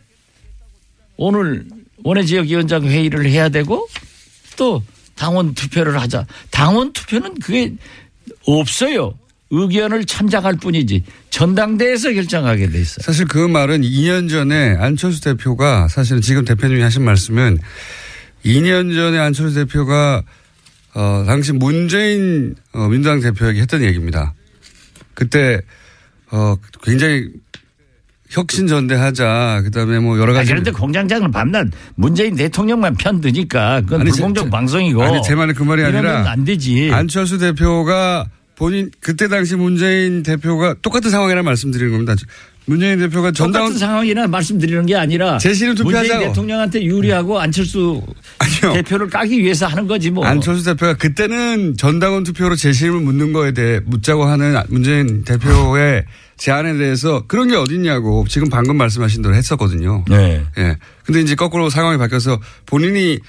오늘 1.16 1.66
원외 2.04 2.26
지역위원장 2.26 2.86
회의를 2.86 3.28
해야 3.28 3.50
되고 3.50 3.88
또 4.58 4.84
당원 5.16 5.54
투표를 5.54 6.02
하자. 6.02 6.26
당원 6.50 6.92
투표는 6.94 7.36
그게 7.40 7.74
없어요. 8.48 9.14
의견을 9.52 10.06
참작할 10.06 10.56
뿐이지 10.56 11.04
전당대에서 11.30 12.14
결정하게 12.14 12.70
돼 12.70 12.82
있어요. 12.82 13.04
사실 13.04 13.28
그 13.28 13.38
말은 13.38 13.82
2년 13.82 14.30
전에 14.30 14.76
안철수 14.80 15.22
대표가 15.22 15.88
사실은 15.90 16.22
지금 16.22 16.46
대표님이 16.46 16.82
하신 16.82 17.04
말씀은 17.04 17.60
2년 18.44 18.96
전에 18.96 19.20
안철수 19.20 19.56
대표가 19.56 20.24
어, 20.96 21.24
당시 21.28 21.54
문재인 21.54 22.56
어, 22.72 22.88
민주당 22.88 23.20
대표에게 23.20 23.62
했던 23.62 23.84
얘기입니다. 23.84 24.34
그때 25.14 25.62
어, 26.32 26.56
굉장히 26.84 27.30
혁신전대하자. 28.30 29.62
그다음에 29.66 30.00
뭐 30.00 30.18
여러 30.18 30.32
아, 30.32 30.36
가지. 30.36 30.50
그런데 30.50 30.72
공장장은 30.72 31.32
밤낮 31.32 31.68
문재인 31.96 32.36
대통령만 32.36 32.96
편 32.96 33.20
드니까 33.22 33.82
그건 33.82 34.02
아니, 34.02 34.12
불공정 34.12 34.46
제- 34.46 34.50
방송이고. 34.50 35.04
아니, 35.04 35.22
제 35.24 35.36
말은 35.36 35.54
그 35.54 35.64
말이 35.64 35.84
아니라 35.84 36.30
안 36.30 36.46
되지. 36.46 36.90
안철수 36.94 37.38
대표가 37.38 38.28
본인 38.56 38.90
그때 39.02 39.28
당시 39.28 39.56
문재인 39.56 40.24
대표가 40.24 40.76
똑같은 40.82 41.10
상황이라 41.12 41.44
말씀드리는 41.44 41.92
겁니다. 41.92 42.16
문재인 42.66 43.00
대표가 43.00 43.32
전당 43.32 43.64
똑같은 43.64 43.80
상황이나 43.80 44.28
말씀드리는 44.28 44.86
게 44.86 44.96
아니라 44.96 45.38
재신임 45.40 45.76
투표하자고. 45.76 46.14
문재인 46.14 46.30
대통령한테 46.30 46.84
유리하고 46.84 47.40
안철수 47.40 48.02
아니요. 48.38 48.74
대표를 48.76 49.10
까기 49.10 49.40
위해서 49.40 49.66
하는 49.66 49.88
거지 49.88 50.12
뭐. 50.12 50.26
안철수 50.26 50.64
대표가 50.66 50.94
그때는 50.96 51.76
전당원 51.76 52.24
투표로 52.24 52.56
재신임을 52.56 53.02
묻는 53.02 53.34
거에 53.34 53.52
대해 53.54 53.80
묻자고 53.86 54.26
하는 54.26 54.56
문재인 54.70 55.24
대표의 55.24 56.06
제안에 56.38 56.78
대해서 56.78 57.26
그런 57.28 57.50
게 57.50 57.56
어딨냐고 57.56 58.26
지금 58.28 58.50
방금 58.50 58.78
말씀하신 58.78 59.22
대로 59.22 59.36
했었거든요. 59.36 60.06
네. 60.10 60.44
예. 60.58 60.78
근데 61.04 61.22
이제 61.22 61.36
거꾸로 61.36 61.70
상황이 61.70 61.98
바뀌어서 61.98 62.40
본인이 62.66 63.20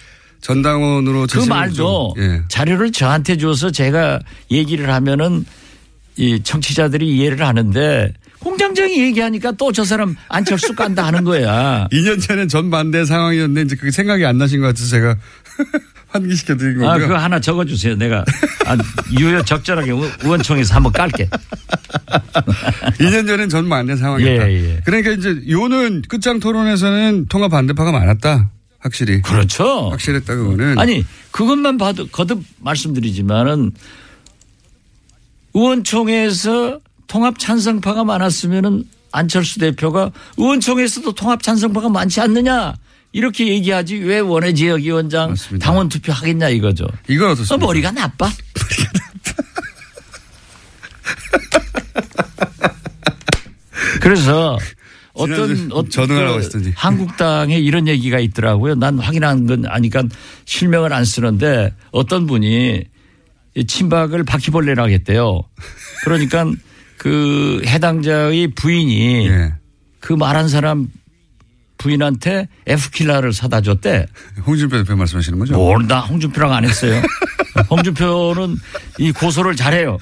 전당원으로 0.40 1.26
그 1.30 1.40
말도 1.40 2.14
좀, 2.16 2.24
예. 2.24 2.42
자료를 2.48 2.90
저한테 2.92 3.36
줘서 3.36 3.70
제가 3.70 4.20
얘기를 4.50 4.92
하면은 4.92 5.44
이 6.16 6.40
청취자들이 6.42 7.08
이해를 7.16 7.46
하는데 7.46 8.12
공장장이 8.42 8.98
얘기하니까 9.00 9.52
또 9.52 9.72
저 9.72 9.84
사람 9.84 10.14
안철수 10.28 10.74
깐다 10.74 11.06
하는 11.06 11.24
거야. 11.24 11.88
2년 11.92 12.20
전에 12.20 12.46
전반대 12.46 13.04
상황이었는데 13.04 13.62
이제 13.62 13.76
그게 13.76 13.90
생각이 13.90 14.24
안 14.26 14.36
나신 14.38 14.60
것 14.60 14.66
같아서 14.68 14.86
제가 14.88 15.16
환기시켜 16.08 16.56
드린 16.58 16.82
아, 16.84 16.92
거고요. 16.92 17.08
그거 17.08 17.18
하나 17.18 17.40
적어 17.40 17.64
주세요. 17.64 17.94
내가 17.96 18.22
아, 18.66 18.76
유효 19.18 19.42
적절하게 19.42 19.92
의- 19.92 20.10
의원총회에서 20.22 20.74
한번 20.74 20.92
깔게. 20.92 21.28
2년 23.00 23.26
전엔 23.26 23.48
전반대 23.48 23.96
상황이었다. 23.96 24.50
예, 24.50 24.54
예. 24.74 24.80
그러니까 24.84 25.12
이제 25.12 25.40
요는 25.48 26.02
끝장 26.08 26.38
토론에서는 26.38 27.26
통합 27.28 27.50
반대파가 27.50 27.92
많았다. 27.92 28.50
확실히. 28.80 29.22
그렇죠. 29.22 29.88
확실했다 29.90 30.34
그거는. 30.34 30.78
아니 30.78 31.04
그것만 31.30 31.78
봐도 31.78 32.06
거듭 32.08 32.42
말씀드리지만은 32.58 33.70
의원총회에서 35.54 36.80
통합 37.12 37.38
찬성파가 37.38 38.04
많았으면은 38.04 38.84
안철수 39.12 39.58
대표가 39.58 40.10
의원총회에서도 40.38 41.12
통합 41.12 41.42
찬성파가 41.42 41.90
많지 41.90 42.22
않느냐 42.22 42.72
이렇게 43.12 43.48
얘기하지 43.48 43.96
왜 43.96 44.18
원외 44.20 44.54
지역 44.54 44.80
위원장 44.80 45.28
맞습니다. 45.28 45.66
당원 45.66 45.90
투표 45.90 46.10
하겠냐 46.10 46.48
이거죠. 46.48 46.86
이건 47.08 47.28
어, 47.28 47.32
어떻습니까? 47.32 47.66
머리가 47.66 47.90
나빠. 47.90 48.30
그래서 54.00 54.56
어떤 55.12 55.70
어떤 55.70 56.06
그. 56.08 56.72
한국당에 56.74 57.58
이런 57.58 57.88
얘기가 57.88 58.20
있더라고요. 58.20 58.76
난 58.76 58.98
확인한 58.98 59.46
건 59.46 59.66
아니까 59.66 60.02
실명을 60.46 60.94
안 60.94 61.04
쓰는데 61.04 61.74
어떤 61.90 62.26
분이 62.26 62.84
이 63.54 63.66
친박을 63.66 64.24
바퀴벌레라고 64.24 64.88
했대요. 64.88 65.42
그러니까 66.04 66.46
그 67.02 67.60
해당자의 67.66 68.46
부인이 68.54 69.26
예. 69.26 69.54
그 69.98 70.12
말한 70.12 70.48
사람 70.48 70.86
부인한테 71.76 72.46
F킬라를 72.64 73.32
사다 73.32 73.60
줬대. 73.60 74.06
홍준표 74.46 74.76
대표 74.76 74.94
말씀하시는 74.94 75.36
거죠? 75.36 75.54
뭘나 75.54 75.98
홍준표랑 75.98 76.52
안 76.52 76.64
했어요. 76.64 77.02
홍준표는 77.68 78.56
이 79.00 79.10
고소를 79.10 79.56
잘해요. 79.56 79.98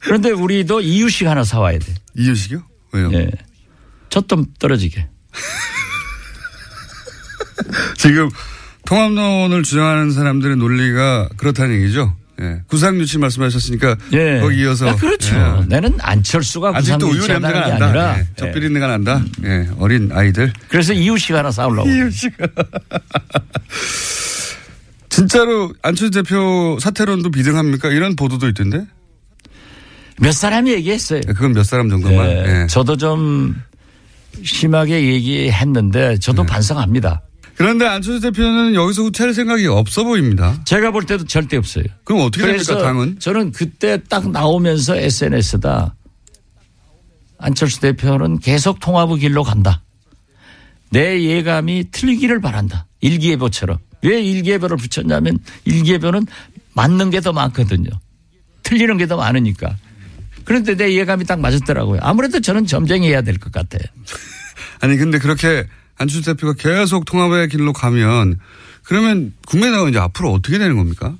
그런데 0.00 0.30
우리도 0.30 0.80
이유식 0.80 1.28
하나 1.28 1.44
사와야 1.44 1.78
돼. 1.78 1.92
이유식이요? 2.16 2.62
왜요? 2.92 3.10
예. 3.12 3.30
젖좀 4.08 4.46
떨어지게. 4.58 5.06
지금 7.98 8.30
통합론을 8.86 9.62
주장하는 9.62 10.12
사람들의 10.12 10.56
논리가 10.56 11.28
그렇다는 11.36 11.82
얘기죠. 11.82 12.16
예. 12.42 12.60
구상유치 12.66 13.18
말씀하셨으니까 13.18 13.96
예. 14.12 14.40
거기 14.40 14.60
이어서 14.62 14.88
아, 14.90 14.96
그렇죠. 14.96 15.34
예. 15.36 15.64
나는 15.68 15.96
안철수가 16.00 16.72
아직도 16.76 17.06
우유 17.06 17.26
냄새가 17.26 17.38
게 17.40 17.70
난다. 17.70 17.86
아니라 17.86 18.16
예. 18.16 18.20
예. 18.20 18.26
젖 18.36 18.52
비린내가 18.52 18.86
난다. 18.88 19.22
예. 19.44 19.68
어린 19.78 20.10
아이들. 20.12 20.52
그래서 20.68 20.92
이유식 20.92 21.34
하나 21.34 21.50
싸우려고. 21.50 21.88
이유식. 21.88 22.32
진짜로 25.08 25.72
안철수 25.82 26.10
대표 26.10 26.78
사퇴론도 26.80 27.30
비등합니까? 27.30 27.90
이런 27.90 28.16
보도도 28.16 28.48
있던데. 28.48 28.86
몇 30.20 30.32
사람이 30.32 30.72
얘기했어요. 30.72 31.20
예, 31.28 31.32
그건 31.32 31.52
몇 31.52 31.64
사람 31.64 31.88
정도만. 31.88 32.26
예. 32.26 32.62
예. 32.62 32.66
저도 32.68 32.96
좀 32.96 33.54
심하게 34.42 35.04
얘기했는데 35.12 36.18
저도 36.18 36.42
네. 36.42 36.48
반성합니다. 36.52 37.22
그런데 37.56 37.86
안철수 37.86 38.20
대표는 38.20 38.74
여기서 38.74 39.02
후퇴할 39.02 39.34
생각이 39.34 39.66
없어 39.66 40.04
보입니다. 40.04 40.58
제가 40.64 40.90
볼 40.90 41.04
때도 41.04 41.24
절대 41.26 41.56
없어요. 41.56 41.84
그럼 42.04 42.22
어떻게 42.22 42.44
됩니까, 42.46 42.78
당은? 42.78 43.18
저는 43.20 43.52
그때 43.52 43.98
딱 44.08 44.30
나오면서 44.30 44.96
SNS다. 44.96 45.94
안철수 47.38 47.80
대표는 47.80 48.38
계속 48.38 48.80
통합의 48.80 49.18
길로 49.18 49.42
간다. 49.42 49.82
내 50.90 51.22
예감이 51.22 51.86
틀리기를 51.90 52.40
바란다. 52.40 52.86
일기예보처럼. 53.00 53.78
왜 54.02 54.20
일기예보를 54.22 54.76
붙였냐면 54.76 55.38
일기예보는 55.64 56.26
맞는 56.74 57.10
게 57.10 57.20
더 57.20 57.32
많거든요. 57.32 57.88
틀리는 58.62 58.96
게 58.96 59.06
더 59.06 59.16
많으니까. 59.16 59.76
그런데 60.44 60.74
내 60.76 60.94
예감이 60.94 61.24
딱 61.24 61.38
맞았더라고요. 61.40 62.00
아무래도 62.02 62.40
저는 62.40 62.66
점쟁이 62.66 63.08
해야 63.08 63.22
될 63.22 63.38
것 63.38 63.52
같아요. 63.52 63.82
아니 64.80 64.96
근데 64.96 65.18
그렇게 65.18 65.66
안철수 66.02 66.24
대표가 66.26 66.52
계속 66.54 67.04
통합의 67.04 67.48
길로 67.48 67.72
가면 67.72 68.38
그러면 68.84 69.32
국민의당은 69.46 69.90
이제 69.90 69.98
앞으로 69.98 70.32
어떻게 70.32 70.58
되는 70.58 70.76
겁니까? 70.76 71.14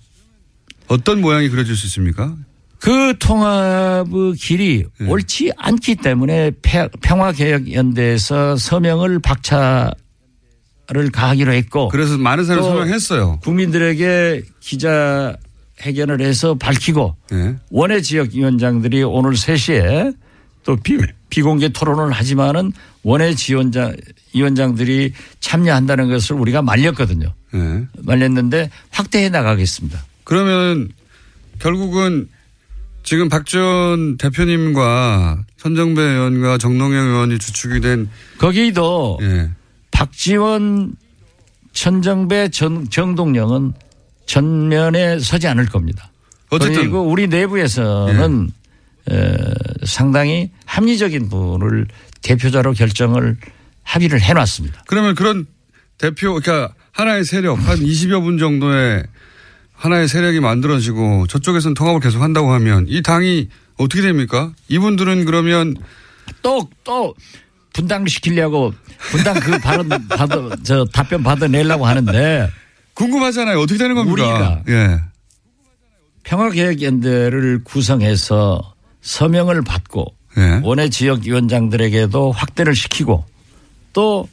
어떤 0.89 1.21
모양이 1.21 1.49
그려질 1.49 1.77
수 1.77 1.87
있습니까? 1.87 2.35
그 2.81 3.15
통합의 3.19 4.35
길이 4.37 4.85
예. 5.01 5.05
옳지 5.07 5.53
않기 5.57 5.95
때문에 5.97 6.51
폐- 6.63 6.89
평화개혁연대에서 7.01 8.57
서명을 8.57 9.21
박차를 9.21 9.93
가하기로 11.13 11.53
했고 11.53 11.89
그래서 11.89 12.19
많은 12.19 12.45
사람이 12.45 12.67
또 12.67 12.73
서명했어요. 12.73 13.39
국민들에게 13.43 14.43
기자 14.61 15.37
회견을 15.83 16.21
해서 16.21 16.55
밝히고 16.55 17.17
예. 17.33 17.57
원외 17.71 18.01
지역 18.03 18.31
위원장들이 18.35 19.05
오늘 19.05 19.33
3시에 19.33 20.15
또 20.65 20.77
비, 20.77 20.99
비공개 21.31 21.71
토론을 21.71 22.13
하지만은 22.13 22.73
원외 23.03 23.35
지원장 23.35 23.97
위원장들이 24.35 25.13
참여한다는 25.41 26.09
것을 26.09 26.37
우리가 26.37 26.63
말렸거든요. 26.63 27.33
예. 27.55 27.87
말렸는데 27.99 28.71
확대해 28.91 29.29
나가겠습니다. 29.29 30.03
그러면 30.25 30.89
결국은 31.59 32.29
지금 33.03 33.29
박지원 33.29 34.17
대표님과 34.17 35.45
선정배 35.57 36.01
의원과 36.01 36.59
정동영 36.59 37.07
의원이 37.07 37.39
주축이 37.39 37.81
된 37.81 38.09
거기도 38.39 39.19
예. 39.23 39.51
박지원 39.91 40.95
천정배 41.73 42.51
정, 42.51 42.89
정동영은 42.89 43.73
전면에 44.27 45.19
서지 45.19 45.49
않을 45.49 45.67
겁니다. 45.67 46.11
어쨌든 46.51 46.81
그리고 46.81 47.03
우리 47.03 47.27
내부에서는 47.27 48.49
에, 48.49 48.62
상당히 49.85 50.51
합리적인 50.67 51.29
분을 51.29 51.87
대표자로 52.23 52.73
결정을 52.73 53.37
합의를 53.83 54.21
해놨습니다. 54.21 54.85
그러면 54.87 55.15
그런 55.15 55.47
대표 55.99 56.35
그러니까 56.35 56.75
하나의 56.93 57.25
세력 57.25 57.59
한 57.67 57.79
20여 57.79 58.23
분 58.23 58.39
정도의 58.39 59.05
하나의 59.73 60.07
세력이 60.07 60.41
만들어지고 60.41 61.27
저쪽에서는 61.27 61.75
통합을 61.75 62.01
계속 62.01 62.23
한다고 62.23 62.53
하면 62.53 62.87
이 62.89 63.03
당이 63.03 63.49
어떻게 63.79 64.03
됩니까? 64.03 64.53
이분들은 64.69 65.25
그러면 65.25 65.75
또, 66.41 66.69
또 66.85 67.15
분당시키려고 67.73 68.73
분당 69.11 69.35
그 69.41 69.59
발언 69.59 69.89
받아, 70.09 70.37
저 70.63 70.85
답변 70.93 71.23
받아내려고 71.23 71.87
하는데 71.87 72.49
궁금하잖아요. 72.95 73.59
어떻게 73.59 73.79
되는 73.79 73.95
겁니까? 73.97 74.23
우리가 74.23 74.63
예. 74.69 75.01
평화개혁연대를 76.23 77.65
구성해서 77.65 78.75
서명을 79.03 79.63
받고 79.63 80.07
예. 80.39 80.61
원외 80.63 80.89
지역위원장들에게도 80.89 82.33
확대를 82.33 82.75
시키고 82.75 83.25
또 83.93 84.29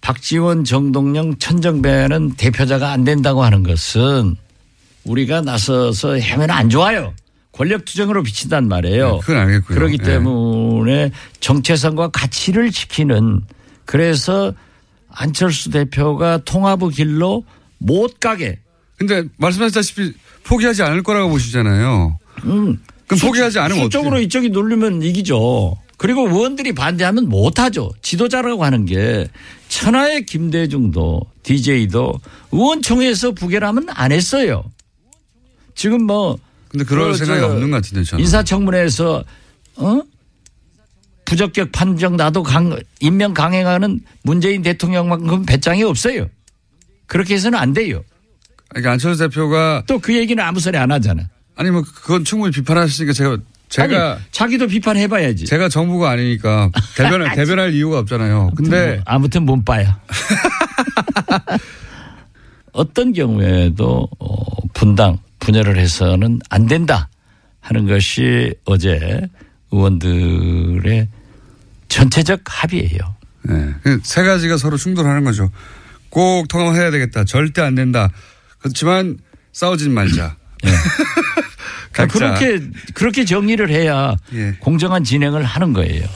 박지원, 0.00 0.64
정동영, 0.64 1.38
천정배는 1.38 2.34
대표자가 2.36 2.90
안 2.90 3.04
된다고 3.04 3.44
하는 3.44 3.62
것은 3.62 4.36
우리가 5.04 5.42
나서서 5.42 6.18
하면 6.18 6.50
안 6.50 6.70
좋아요. 6.70 7.14
권력 7.52 7.84
투쟁으로 7.84 8.22
비친단 8.22 8.68
말이에요. 8.68 9.12
네, 9.12 9.18
그건 9.20 9.36
알겠고요. 9.38 9.78
그렇기 9.78 9.98
예. 10.00 10.04
때문에 10.04 11.10
정체성과 11.40 12.08
가치를 12.08 12.70
지키는 12.70 13.42
그래서 13.84 14.52
안철수 15.10 15.70
대표가 15.70 16.38
통합의 16.38 16.90
길로 16.90 17.44
못 17.78 18.20
가게 18.20 18.58
근데 18.96 19.24
말씀하셨다시피 19.36 20.12
포기하지 20.44 20.82
않을 20.82 21.02
거라고 21.02 21.30
보시잖아요. 21.30 22.18
음. 22.44 22.78
그럼 23.08 23.20
포기하지 23.20 23.58
않으면 23.58 23.84
수적으로? 23.84 24.20
이쪽이 24.20 24.50
누르면 24.50 25.02
이기죠. 25.02 25.76
그리고 25.96 26.28
의원들이 26.28 26.72
반대하면 26.74 27.28
못하죠. 27.28 27.90
지도자라고 28.02 28.64
하는 28.64 28.84
게 28.84 29.26
천하의 29.68 30.26
김대중도 30.26 31.22
DJ도 31.42 32.20
의원총회에서 32.52 33.32
부결하면 33.32 33.88
안 33.90 34.12
했어요. 34.12 34.64
지금 35.74 36.04
뭐 36.04 36.38
근데 36.68 36.84
그럴 36.84 37.12
그 37.12 37.18
생각이 37.18 37.40
저 37.40 37.46
없는 37.48 37.70
것 37.70 37.76
같은데 37.78 38.04
저는. 38.04 38.22
인사청문회에서 38.24 39.24
어 39.76 40.02
부적격 41.24 41.72
판정 41.72 42.16
나도 42.16 42.42
강 42.42 42.78
임명 43.00 43.34
강행하는 43.34 44.00
문재인 44.22 44.62
대통령만큼 44.62 45.46
배짱이 45.46 45.82
없어요. 45.82 46.26
그렇게 47.06 47.34
해서는 47.34 47.58
안 47.58 47.72
돼요. 47.72 48.02
그러니까 48.68 48.92
안철수 48.92 49.18
대표가 49.28 49.82
또 49.86 49.98
그 49.98 50.14
얘기는 50.14 50.42
아무 50.42 50.60
소리 50.60 50.76
안 50.76 50.92
하잖아. 50.92 51.28
아니 51.58 51.72
뭐 51.72 51.82
그건 51.82 52.24
충분히 52.24 52.52
비판하시니까 52.52 53.12
제가 53.12 53.36
제가 53.68 54.12
아니, 54.12 54.20
자기도 54.30 54.68
비판해봐야지. 54.68 55.44
제가 55.46 55.68
정부가 55.68 56.10
아니니까 56.10 56.70
대변 56.96 57.28
대변할 57.34 57.74
이유가 57.74 57.98
없잖아요. 57.98 58.52
근데 58.56 59.02
아무튼 59.04 59.44
몸빠야. 59.44 60.00
어떤 62.72 63.12
경우에도 63.12 64.08
어, 64.20 64.34
분당 64.72 65.18
분열을 65.40 65.78
해서는 65.78 66.38
안 66.48 66.66
된다 66.66 67.08
하는 67.60 67.88
것이 67.88 68.54
어제 68.64 69.28
의원들의 69.72 71.08
전체적 71.88 72.40
합의예요. 72.46 73.00
네. 73.42 73.74
그세 73.82 74.22
가지가 74.22 74.58
서로 74.58 74.76
충돌하는 74.76 75.24
거죠. 75.24 75.50
꼭 76.08 76.46
통합해야 76.46 76.92
되겠다. 76.92 77.24
절대 77.24 77.62
안 77.62 77.74
된다. 77.74 78.10
그렇지만 78.60 79.18
싸우진 79.52 79.92
말자. 79.92 80.36
각자. 81.92 82.18
그렇게 82.18 82.60
그렇게 82.94 83.24
정리를 83.24 83.68
해야 83.70 84.16
예. 84.32 84.52
공정한 84.60 85.04
진행을 85.04 85.44
하는 85.44 85.72
거예요. 85.72 86.06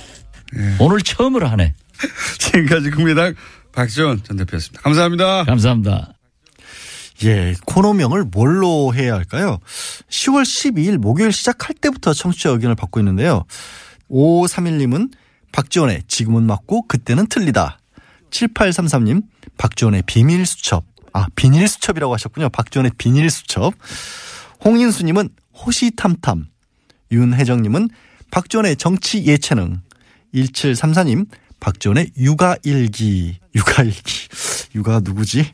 오늘 0.78 1.00
처음으로 1.00 1.48
하네. 1.48 1.74
지금까지 2.38 2.90
국민당 2.90 3.34
박지원 3.72 4.22
전 4.22 4.36
대표였습니다. 4.36 4.82
감사합니다. 4.82 5.44
감사합니다. 5.44 6.12
예, 7.24 7.54
코너명을 7.66 8.24
뭘로 8.24 8.92
해야 8.94 9.14
할까요? 9.14 9.58
10월 10.10 10.42
12일 10.42 10.98
목요일 10.98 11.32
시작할 11.32 11.74
때부터 11.80 12.12
청취자 12.12 12.50
의견을 12.50 12.74
받고 12.74 13.00
있는데요. 13.00 13.44
5531님은 14.10 15.12
박지원의 15.52 16.02
지금은 16.08 16.44
맞고 16.44 16.88
그때는 16.88 17.26
틀리다. 17.28 17.78
7833님, 18.30 19.22
박지원의 19.58 20.02
비밀 20.06 20.44
수첩. 20.46 20.84
아, 21.12 21.26
비닐 21.36 21.68
수첩이라고 21.68 22.12
하셨군요. 22.14 22.48
박지원의 22.48 22.92
비닐 22.98 23.30
수첩. 23.30 23.74
홍인수님은 24.64 25.28
호시탐탐. 25.54 26.46
윤혜정님은 27.10 27.90
박지원의 28.30 28.76
정치 28.76 29.24
예체능. 29.24 29.80
1734님, 30.34 31.26
박지원의 31.60 32.12
육아일기. 32.16 33.38
육아일기. 33.54 34.28
육아 34.74 35.00
누구지? 35.00 35.46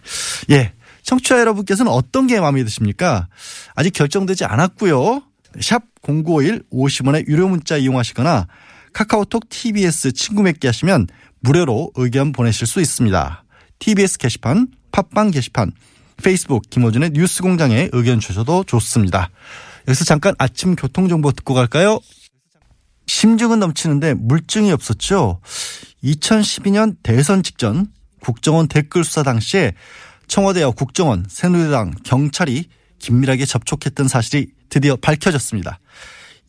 예. 0.50 0.72
청취자 1.02 1.40
여러분께서는 1.40 1.90
어떤 1.90 2.26
게 2.26 2.38
마음에 2.38 2.62
드십니까? 2.64 3.28
아직 3.74 3.92
결정되지 3.92 4.44
않았고요. 4.44 5.22
샵 5.60 5.82
0951 6.02 6.64
50원의 6.70 7.26
유료 7.28 7.48
문자 7.48 7.76
이용하시거나 7.76 8.46
카카오톡 8.92 9.48
TBS 9.48 10.12
친구 10.12 10.42
맺기 10.42 10.66
하시면 10.66 11.06
무료로 11.40 11.92
의견 11.94 12.32
보내실 12.32 12.66
수 12.66 12.80
있습니다. 12.80 13.44
TBS 13.78 14.18
게시판, 14.18 14.68
팟빵 14.92 15.30
게시판, 15.30 15.72
페이스북 16.22 16.68
김호준의 16.68 17.10
뉴스 17.10 17.42
공장에 17.42 17.88
의견 17.92 18.20
주셔도 18.20 18.64
좋습니다. 18.64 19.30
여기서 19.88 20.04
잠깐 20.04 20.34
아침 20.38 20.76
교통정보 20.76 21.32
듣고 21.32 21.54
갈까요? 21.54 21.98
심증은 23.06 23.58
넘치는데 23.58 24.14
물증이 24.14 24.70
없었죠. 24.70 25.40
2012년 26.04 26.96
대선 27.02 27.42
직전 27.42 27.86
국정원 28.20 28.68
댓글 28.68 29.02
수사 29.02 29.22
당시에 29.22 29.72
청와대와 30.26 30.72
국정원, 30.72 31.24
새누리당, 31.26 31.94
경찰이 32.04 32.66
긴밀하게 32.98 33.46
접촉했던 33.46 34.08
사실이 34.08 34.48
드디어 34.68 34.96
밝혀졌습니다. 34.96 35.80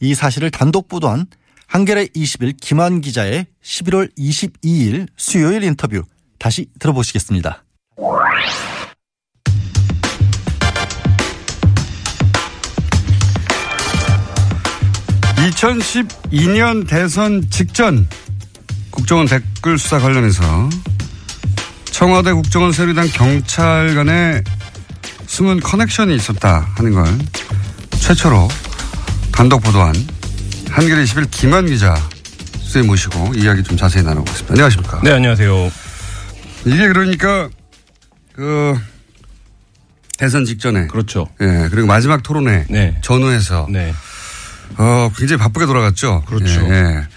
이 0.02 0.14
사실을 0.16 0.52
단독 0.52 0.90
보도한 0.90 1.28
한겨레 1.68 2.08
20일 2.08 2.58
김한 2.60 3.00
기자의 3.00 3.46
11월 3.64 4.14
22일 4.18 5.08
수요일 5.16 5.64
인터뷰 5.64 6.04
다시 6.40 6.68
들어보시겠습니다. 6.80 7.64
2012년 15.48 16.86
대선 16.88 17.50
직전 17.50 18.08
국정원 18.90 19.26
댓글 19.28 19.78
수사 19.78 20.00
관련해서 20.00 20.70
청와대 21.86 22.34
국정원 22.34 22.74
새누리당 22.74 23.08
경찰 23.14 23.96
간의 23.96 24.44
숨은 25.28 25.62
커넥션이 25.62 26.16
있었다 26.16 26.68
하는 26.76 26.92
걸 26.92 27.06
최초로 28.00 28.50
단독 29.32 29.64
보도한 29.64 29.96
한겨레 30.70 31.04
21 31.04 31.26
김한 31.32 31.68
기자 31.68 31.96
수에 32.60 32.82
모시고 32.82 33.34
이야기 33.36 33.64
좀 33.64 33.78
자세히 33.78 34.04
나눠보겠습니다. 34.04 34.54
안녕하십니까? 34.54 35.02
네, 35.04 35.12
안녕하세요. 35.14 35.72
이게 36.66 36.88
그러니까 36.88 37.50
그 38.34 38.78
대선 40.18 40.44
직전에 40.44 40.88
그렇죠. 40.88 41.28
예 41.40 41.70
그리고 41.72 41.88
마지막 41.88 42.22
토론회 42.24 42.66
네. 42.70 42.98
전후에서 43.02 43.68
네. 43.70 43.94
어, 44.78 45.12
굉장히 45.16 45.40
바쁘게 45.40 45.66
돌아갔죠. 45.66 46.24
그렇죠. 46.28 46.62
예, 46.66 46.74
예. 46.74 47.08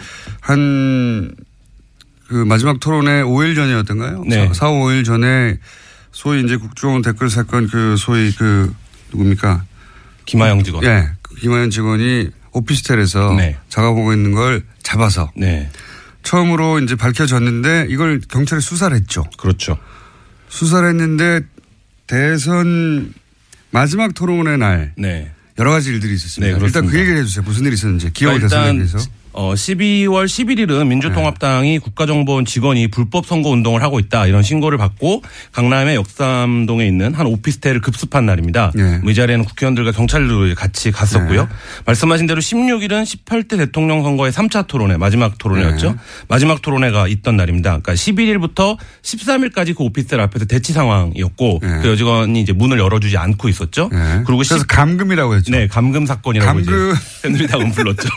한, 0.40 1.34
그 2.28 2.34
마지막 2.34 2.80
토론회 2.80 3.22
5일 3.22 3.54
전이었던가요? 3.54 4.24
네. 4.26 4.52
4, 4.52 4.66
5일 4.70 5.04
전에 5.04 5.58
소위 6.12 6.42
이제 6.44 6.56
국정원 6.56 7.02
댓글 7.02 7.30
사건 7.30 7.68
그 7.68 7.96
소위 7.96 8.32
그 8.32 8.74
누굽니까? 9.12 9.64
김하영 10.24 10.62
직원. 10.64 10.84
예. 10.84 11.08
그 11.22 11.34
김하연 11.36 11.70
직원이 11.70 12.30
오피스텔에서 12.52 13.34
네. 13.34 13.56
작업하고 13.68 14.12
있는 14.12 14.32
걸 14.32 14.62
잡아서 14.82 15.30
네. 15.36 15.68
처음으로 16.22 16.80
이제 16.80 16.94
밝혀졌는데 16.94 17.86
이걸 17.88 18.20
경찰이 18.20 18.60
수사를 18.60 18.94
했죠. 18.96 19.24
그렇죠. 19.38 19.76
수사를 20.48 20.86
했는데 20.88 21.40
대선 22.06 23.12
마지막 23.70 24.14
토론의 24.14 24.58
날 24.58 24.92
네. 24.96 25.32
여러 25.58 25.70
가지 25.70 25.90
일들이 25.90 26.14
있었습니다. 26.14 26.58
네, 26.58 26.64
일단 26.64 26.86
그. 26.86 26.98
얘기를 26.98 27.18
해주세요. 27.20 27.44
무슨 27.44 27.66
일이 27.66 27.74
있었는지 27.74 28.10
기억을 28.12 28.42
일단 28.42 28.76
대해서. 28.76 28.98
어 29.32 29.54
12월 29.54 30.26
11일은 30.26 30.86
민주통합당이 30.88 31.78
국가정보원 31.78 32.44
직원이 32.44 32.88
불법 32.88 33.24
선거 33.26 33.48
운동을 33.50 33.82
하고 33.82 33.98
있다 33.98 34.26
이런 34.26 34.42
신고를 34.42 34.76
받고 34.76 35.22
강남의 35.52 35.96
역삼동에 35.96 36.86
있는 36.86 37.14
한 37.14 37.26
오피스텔을 37.26 37.80
급습한 37.80 38.26
날입니다. 38.26 38.72
네. 38.74 38.98
뭐이 38.98 39.14
자리에는 39.14 39.44
국회의원들과 39.44 39.92
경찰들도 39.92 40.54
같이 40.54 40.90
갔었고요. 40.90 41.42
네. 41.44 41.48
말씀하신 41.86 42.26
대로 42.26 42.40
16일은 42.40 43.04
18대 43.04 43.56
대통령 43.56 44.02
선거의 44.02 44.32
3차 44.32 44.66
토론회 44.66 44.98
마지막 44.98 45.38
토론회였죠. 45.38 45.92
네. 45.92 45.96
마지막 46.28 46.60
토론회가 46.60 47.08
있던 47.08 47.36
날입니다. 47.36 47.78
그러니까 47.78 47.94
11일부터 47.94 48.76
13일까지 49.02 49.74
그 49.76 49.84
오피스텔 49.84 50.20
앞에서 50.20 50.44
대치 50.44 50.72
상황이었고 50.74 51.60
네. 51.62 51.78
그 51.82 51.88
여직원이 51.88 52.40
이제 52.40 52.52
문을 52.52 52.78
열어주지 52.78 53.16
않고 53.16 53.48
있었죠. 53.48 53.88
네. 53.90 54.22
그리고 54.26 54.38
그래서 54.38 54.58
10 54.58 54.66
감금이라고 54.66 55.36
했죠. 55.36 55.52
네, 55.52 55.66
감금 55.68 56.04
사건이라고 56.04 56.46
감금. 56.52 56.62
이제 56.92 57.00
새누리당은 57.22 57.70
불렀죠. 57.72 58.08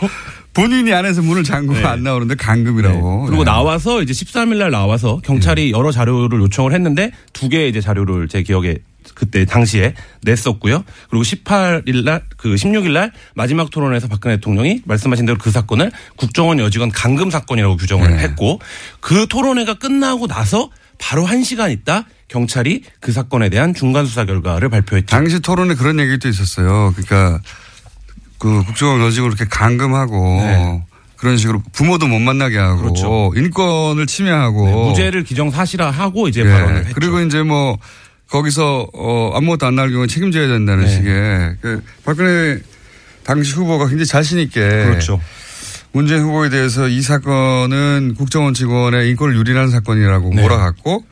본인이 0.56 0.90
안에서 0.94 1.20
문을 1.20 1.44
잠그고 1.44 1.80
네. 1.80 1.84
안 1.84 2.02
나오는데 2.02 2.34
감금이라고. 2.34 3.26
그리고 3.26 3.44
네. 3.44 3.50
나와서 3.50 4.00
이제 4.00 4.14
13일 4.14 4.56
날 4.56 4.70
나와서 4.70 5.20
경찰이 5.22 5.70
여러 5.70 5.92
자료를 5.92 6.40
요청을 6.40 6.72
했는데 6.72 7.12
두 7.34 7.50
개의 7.50 7.68
이제 7.68 7.82
자료를 7.82 8.28
제 8.28 8.42
기억에 8.42 8.78
그때 9.14 9.44
당시에 9.44 9.92
냈었고요. 10.22 10.82
그리고 11.10 11.22
18일 11.22 12.04
날, 12.04 12.22
그 12.38 12.54
16일 12.54 12.92
날 12.92 13.12
마지막 13.34 13.70
토론에서 13.70 14.08
박근혜 14.08 14.36
대통령이 14.36 14.80
말씀하신 14.86 15.26
대로 15.26 15.36
그 15.36 15.50
사건을 15.50 15.92
국정원 16.16 16.58
여직원 16.58 16.90
감금 16.90 17.30
사건이라고 17.30 17.76
규정을 17.76 18.16
네. 18.16 18.22
했고 18.22 18.58
그 19.00 19.26
토론회가 19.28 19.74
끝나고 19.74 20.26
나서 20.26 20.70
바로 20.98 21.26
한 21.26 21.44
시간 21.44 21.70
있다 21.70 22.06
경찰이 22.28 22.82
그 23.00 23.12
사건에 23.12 23.50
대한 23.50 23.74
중간 23.74 24.06
수사 24.06 24.24
결과를 24.24 24.70
발표했죠. 24.70 25.06
당시 25.06 25.40
토론에 25.40 25.74
그런 25.74 26.00
얘기도 26.00 26.30
있었어요. 26.30 26.94
그러니까 26.96 27.42
그 28.38 28.62
국정원 28.64 29.00
여직을 29.02 29.28
이렇게 29.28 29.44
감금하고 29.46 30.40
네. 30.40 30.82
그런 31.16 31.36
식으로 31.36 31.62
부모도 31.72 32.06
못 32.06 32.18
만나게 32.18 32.58
하고 32.58 32.82
그렇죠. 32.82 33.32
인권을 33.34 34.06
침해하고 34.06 34.66
네, 34.66 34.72
무죄를 34.72 35.24
기정사실화하고 35.24 36.28
이제 36.28 36.42
예. 36.42 36.48
발언을 36.48 36.76
했죠. 36.80 36.94
그리고 36.94 37.20
이제 37.20 37.42
뭐 37.42 37.78
거기서 38.28 38.88
어 38.92 39.32
아무것도 39.34 39.66
안 39.66 39.76
나올 39.76 39.90
경우에 39.90 40.06
책임져야 40.06 40.48
된다는 40.48 40.84
네. 40.84 40.90
식의 40.90 41.56
그 41.60 41.82
박근혜 42.04 42.58
당시 43.24 43.54
후보가 43.54 43.86
굉장히 43.88 44.06
자신 44.06 44.38
있게 44.38 44.60
그렇죠. 44.60 45.20
문재인 45.92 46.22
후보에 46.22 46.50
대해서 46.50 46.88
이 46.88 47.00
사건은 47.00 48.14
국정원 48.18 48.52
직원의 48.52 49.08
인권을 49.10 49.34
유린하는 49.36 49.70
사건이라고 49.70 50.30
네. 50.34 50.42
몰아갔고 50.42 51.04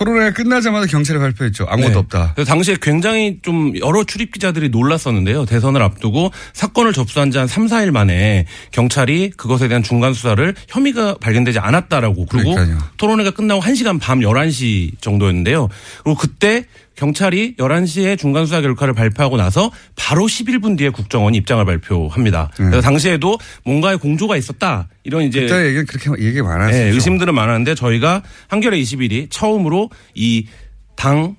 토론회가 0.00 0.32
끝나자마자 0.32 0.86
경찰이 0.86 1.18
발표했죠. 1.18 1.66
아무것도 1.68 1.92
네. 1.92 1.98
없다. 1.98 2.34
당시에 2.46 2.78
굉장히 2.80 3.38
좀 3.42 3.74
여러 3.80 4.02
출입 4.04 4.32
기자들이 4.32 4.70
놀랐었는데요. 4.70 5.44
대선을 5.44 5.82
앞두고 5.82 6.30
사건을 6.54 6.94
접수한 6.94 7.30
지 7.30 7.38
한 7.40 7.46
3, 7.46 7.66
4일 7.66 7.90
만에 7.90 8.46
경찰이 8.70 9.30
그것에 9.36 9.68
대한 9.68 9.82
중간 9.82 10.12
수사를 10.14 10.54
혐의가 10.68 11.16
발견되지 11.20 11.58
않았다라고 11.58 12.26
그리고 12.26 12.54
그러니까요. 12.54 12.78
토론회가 12.96 13.30
끝나고 13.32 13.60
1시간 13.62 14.00
밤 14.00 14.20
11시 14.20 15.00
정도였는데요. 15.00 15.68
그리고 16.04 16.18
그때 16.18 16.64
경찰이 17.00 17.54
11시에 17.56 18.18
중간 18.18 18.44
수사 18.44 18.60
결과를 18.60 18.92
발표하고 18.92 19.38
나서 19.38 19.70
바로 19.96 20.26
11분 20.26 20.76
뒤에 20.76 20.90
국정원이 20.90 21.38
입장을 21.38 21.64
발표합니다. 21.64 22.50
그래서 22.54 22.82
당시에도 22.82 23.38
뭔가의 23.64 23.96
공조가 23.96 24.36
있었다. 24.36 24.86
이런 25.04 25.22
이제 25.22 25.40
그때 25.40 25.64
얘기는 25.64 25.86
그렇게 25.86 26.22
얘기 26.22 26.42
많았었죠. 26.42 26.76
네, 26.76 26.90
의심들은 26.90 27.34
많았는데 27.34 27.74
저희가 27.74 28.22
한겨레 28.48 28.78
21이 28.78 29.28
처음으로 29.30 29.88
이당 30.14 31.36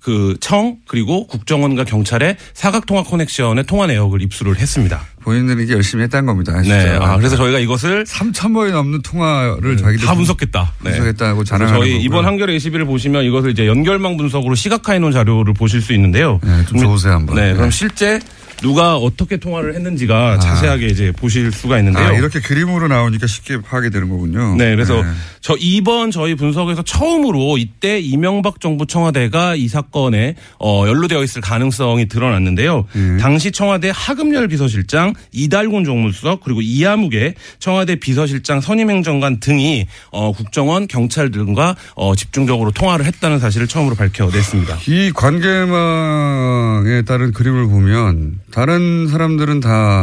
그 0.00 0.36
청 0.40 0.76
그리고 0.86 1.26
국정원과 1.26 1.84
경찰의 1.84 2.36
사각통화 2.54 3.02
커넥션의 3.04 3.64
통화 3.64 3.86
내역을 3.86 4.22
입수를 4.22 4.58
했습니다. 4.58 5.00
본인들이 5.22 5.70
열심히 5.72 6.04
했다는 6.04 6.26
겁니다. 6.26 6.62
진짜. 6.62 6.84
네. 6.84 6.98
아, 7.00 7.16
그래서 7.16 7.36
저희가 7.36 7.58
이것을 7.58 8.04
3천 8.04 8.54
번이 8.54 8.72
넘는 8.72 9.02
통화를 9.02 9.76
자기들 9.76 10.06
다 10.06 10.14
분석했다. 10.14 10.72
네. 10.84 10.90
분석했다고 10.90 11.38
그래서 11.38 11.44
자랑하는 11.44 11.80
저희 11.80 11.90
거고요. 11.92 12.04
이번 12.04 12.26
한겨레 12.26 12.56
21을 12.56 12.86
보시면 12.86 13.24
이것을 13.24 13.50
이제 13.50 13.66
연결망 13.66 14.16
분석으로 14.16 14.54
시각화해 14.54 14.98
놓은 15.00 15.12
자료를 15.12 15.52
보실 15.54 15.80
수 15.82 15.92
있는데요. 15.94 16.38
네, 16.44 16.64
좀 16.66 16.78
좋으세요 16.78 17.14
한번. 17.14 17.36
네, 17.36 17.52
그럼 17.54 17.70
네. 17.70 17.76
실제 17.76 18.20
누가 18.62 18.96
어떻게 18.96 19.36
통화를 19.36 19.74
했는지가 19.74 20.38
자세하게 20.38 20.86
이제 20.86 21.12
보실 21.12 21.52
수가 21.52 21.78
있는데요. 21.78 22.06
아, 22.06 22.12
이렇게 22.12 22.40
그림으로 22.40 22.88
나오니까 22.88 23.26
쉽게 23.26 23.60
파악이 23.60 23.90
되는 23.90 24.08
거군요. 24.08 24.56
네, 24.56 24.74
그래서 24.74 25.02
네. 25.02 25.08
저 25.40 25.54
이번 25.58 26.10
저희 26.10 26.34
분석에서 26.34 26.82
처음으로 26.82 27.58
이때 27.58 27.98
이명박 28.00 28.60
정부 28.60 28.86
청와대가 28.86 29.54
이 29.54 29.68
사건에 29.68 30.34
어, 30.58 30.84
연루되어 30.86 31.22
있을 31.22 31.40
가능성이 31.40 32.08
드러났는데요. 32.08 32.86
음. 32.96 33.18
당시 33.20 33.52
청와대 33.52 33.92
하금열 33.94 34.48
비서실장, 34.48 35.14
이달곤 35.32 35.84
정무수석 35.84 36.40
그리고 36.42 36.62
이하무개 36.62 37.34
청와대 37.58 37.96
비서실장 37.96 38.60
선임행정관 38.60 39.40
등이 39.40 39.86
어, 40.10 40.32
국정원 40.32 40.88
경찰 40.88 41.30
등과 41.30 41.76
어, 41.94 42.14
집중적으로 42.16 42.70
통화를 42.70 43.04
했다는 43.06 43.38
사실을 43.38 43.66
처음으로 43.66 43.96
밝혀냈습니다. 43.96 44.78
이 44.88 45.12
관계망에 45.14 47.02
따른 47.02 47.32
그림을 47.32 47.68
보면 47.68 48.40
다른 48.56 49.06
사람들은 49.06 49.60
다 49.60 50.02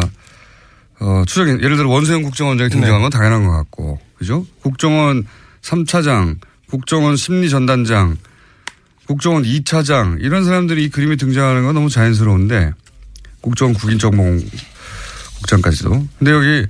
어, 1.00 1.24
추적, 1.26 1.48
예를 1.48 1.76
들어 1.76 1.90
원세훈 1.90 2.22
국정원장이 2.22 2.70
등장한 2.70 3.02
건 3.02 3.10
당연한 3.10 3.48
것 3.48 3.52
같고, 3.52 4.00
그죠? 4.16 4.46
국정원 4.62 5.26
3차장, 5.64 6.38
국정원 6.70 7.16
심리전단장, 7.16 8.16
국정원 9.08 9.42
2차장, 9.42 10.22
이런 10.22 10.46
사람들이 10.46 10.84
이 10.84 10.90
그림에 10.90 11.16
등장하는 11.16 11.64
건 11.64 11.74
너무 11.74 11.90
자연스러운데, 11.90 12.74
국정원 13.42 13.74
국인정보국장까지도. 13.74 16.08
근데 16.20 16.32
여기 16.32 16.68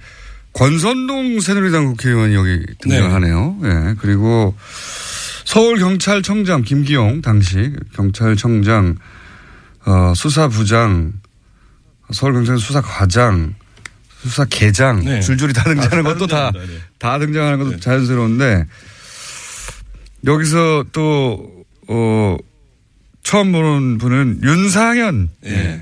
권선동 0.54 1.42
새누리당 1.42 1.88
국회의원이 1.88 2.34
여기 2.34 2.66
등장하네요. 2.80 3.58
예. 3.66 3.96
그리고 4.00 4.56
서울경찰청장 5.44 6.62
김기용 6.62 7.22
당시 7.22 7.74
경찰청장 7.94 8.96
어, 9.86 10.14
수사부장 10.16 11.12
서울경찰 12.14 12.58
수사과장 12.58 13.56
수사계장 14.20 15.04
네. 15.04 15.20
줄줄이 15.20 15.52
다 15.54 15.64
등장하는 15.64 16.04
다 16.04 16.14
것도 16.14 16.28
다, 16.28 16.52
등장합니다. 16.52 16.74
네. 16.74 16.80
다 16.98 17.20
등장하는 17.20 17.60
것도 17.60 17.80
자연스러운데 17.80 18.66
여기서 20.26 20.86
또 20.94 21.66
어, 21.88 22.38
처음 23.24 23.52
보는 23.52 23.98
분은 23.98 24.40
윤상현 24.44 25.30
예. 25.46 25.82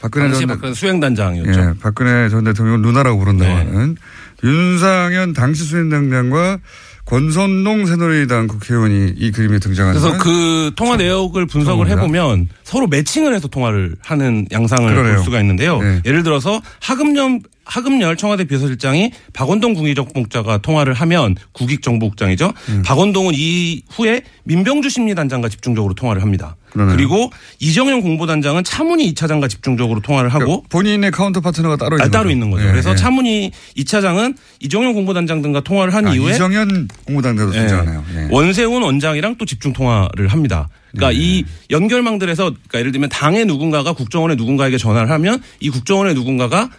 박근혜 0.00 0.26
당시 0.28 0.40
전 0.40 0.48
박근혜 0.48 0.74
수행단장이었죠. 0.74 1.60
예, 1.60 1.74
박근혜 1.80 2.28
전 2.28 2.44
대통령 2.44 2.80
누나라고 2.82 3.18
부른다고 3.18 3.50
네. 3.50 3.56
하는 3.58 3.96
윤상현 4.44 5.32
당시 5.32 5.64
수행단장과 5.64 6.58
권성동 7.06 7.86
새누리당 7.86 8.48
국회의원이 8.48 9.14
이 9.16 9.30
그림에 9.30 9.58
등장하는 9.60 10.00
그래서 10.00 10.18
건그 10.18 10.72
통화 10.76 10.96
내역을 10.96 11.46
분석을. 11.46 11.88
해보면 11.88 12.48
서로 12.64 12.88
매칭을 12.88 13.34
해서 13.34 13.48
통화를 13.48 13.96
하는 14.02 14.46
양상을 14.50 14.88
그러네요. 14.90 15.14
볼 15.14 15.24
수가 15.24 15.40
있는데요. 15.40 15.80
네. 15.80 16.02
예를 16.04 16.24
들어서 16.24 16.60
하금열 16.80 17.40
하금열 17.66 18.16
청와대 18.16 18.44
비서실장이 18.44 19.12
박원동 19.32 19.74
국익정보국장과 19.74 20.58
통화를 20.58 20.94
하면 20.94 21.36
국익정보국장이죠. 21.52 22.52
음. 22.68 22.82
박원동은 22.84 23.34
이후에 23.34 24.22
민병주 24.44 24.88
심리단장과 24.88 25.48
집중적으로 25.48 25.94
통화를 25.94 26.22
합니다. 26.22 26.56
그러네요. 26.70 26.96
그리고 26.96 27.30
이정현 27.58 28.02
공보단장은 28.02 28.62
차문희 28.62 29.12
2차장과 29.14 29.48
집중적으로 29.48 30.00
통화를 30.00 30.30
하고 30.30 30.44
그러니까 30.44 30.68
본인의 30.68 31.10
counter 31.10 31.40
partner가 31.40 31.76
따로 31.76 31.96
아, 31.96 31.98
있는 31.98 32.10
따로 32.10 32.24
거죠. 32.24 32.32
있는 32.32 32.50
거죠. 32.50 32.66
예, 32.66 32.70
그래서 32.70 32.90
예. 32.92 32.96
차문희 32.96 33.50
2차장은 33.78 34.36
이정현 34.60 34.94
공보단장 34.94 35.42
등과 35.42 35.60
통화를 35.60 35.94
한 35.94 36.06
아, 36.06 36.14
이후에 36.14 36.34
이정현 36.34 36.88
공무단장도 37.06 37.54
예. 37.56 37.60
등장하네요. 37.60 38.04
예. 38.16 38.28
원세훈 38.30 38.82
원장이랑 38.82 39.36
또 39.38 39.44
집중 39.44 39.72
통화를 39.72 40.28
합니다. 40.28 40.68
그러니까 40.92 41.18
이 41.20 41.44
연결망들에서 41.70 42.44
그러니까 42.44 42.78
예를 42.78 42.92
들면 42.92 43.08
당의 43.08 43.44
누군가가 43.46 43.92
국정원의 43.92 44.36
누군가에게 44.36 44.78
전화를 44.78 45.10
하면 45.10 45.42
이 45.60 45.70
국정원의 45.70 46.14
누군가가 46.14 46.70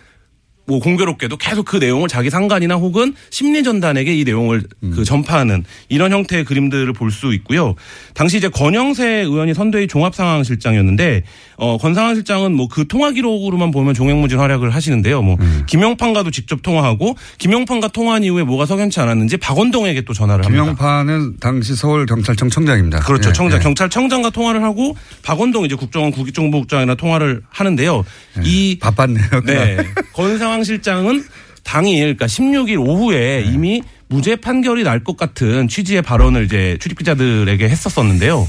뭐 0.68 0.80
공교롭게도 0.80 1.38
계속 1.38 1.66
그 1.66 1.78
내용을 1.78 2.10
자기 2.10 2.30
상관이나 2.30 2.76
혹은 2.76 3.16
심리 3.30 3.64
전단에게 3.64 4.14
이 4.16 4.24
내용을 4.26 4.64
그 4.94 5.04
전파하는 5.06 5.64
이런 5.90 6.12
형태의 6.12 6.44
그림들을 6.44 6.92
볼 6.94 7.08
수 7.12 7.34
있고요. 7.34 7.74
당시 8.14 8.38
이제 8.38 8.50
권영세 8.50 9.08
의원이 9.22 9.54
선대위 9.54 9.88
종합상황실장이었는데 9.88 11.24
어, 11.58 11.78
권 11.78 11.94
상황실장은 11.96 12.54
뭐 12.54 12.68
그 12.70 12.86
통화 12.88 13.12
기록으로만 13.12 13.72
보면 13.72 13.94
종횡무진 13.94 14.38
활약을 14.40 14.70
하시는데요. 14.76 15.22
뭐 15.22 15.38
김용판과도 15.68 16.32
직접 16.32 16.62
통화하고 16.62 17.16
김용판과 17.38 17.88
통화한 17.88 18.24
이후에 18.26 18.44
뭐가 18.44 18.66
석연치 18.66 19.00
않았는지 19.00 19.38
박원동에게 19.38 20.02
또 20.02 20.14
전화를 20.14 20.46
합니다. 20.46 20.64
김영파는 20.64 21.38
당시 21.40 21.76
서울 21.76 22.06
경찰청 22.06 22.50
청장입니다. 22.50 23.00
그렇죠. 23.00 23.30
예, 23.30 23.34
청장, 23.34 23.60
예. 23.60 23.64
경찰청장과 23.64 24.32
통화를 24.32 24.64
하고 24.64 24.96
박원동 25.24 25.64
이제 25.66 25.76
국정원 25.76 26.12
국익정보국장이나 26.12 26.96
통화를 26.96 27.42
하는데요. 27.50 28.04
이 28.44 28.78
바빴네요. 28.80 29.42
네. 29.46 29.78
권상황 30.14 30.57
실장은 30.64 31.24
당일, 31.64 32.16
그러니까 32.16 32.26
16일 32.28 32.80
오후에 32.80 33.44
네. 33.46 33.52
이미 33.54 33.82
무죄 34.08 34.36
판결이 34.38 34.84
날 34.84 35.04
것 35.04 35.18
같은 35.18 35.68
취지의 35.68 36.02
발언을 36.02 36.46
이제 36.46 36.78
출입 36.80 36.98
기자들에게 36.98 37.68
했었었는데요. 37.68 38.48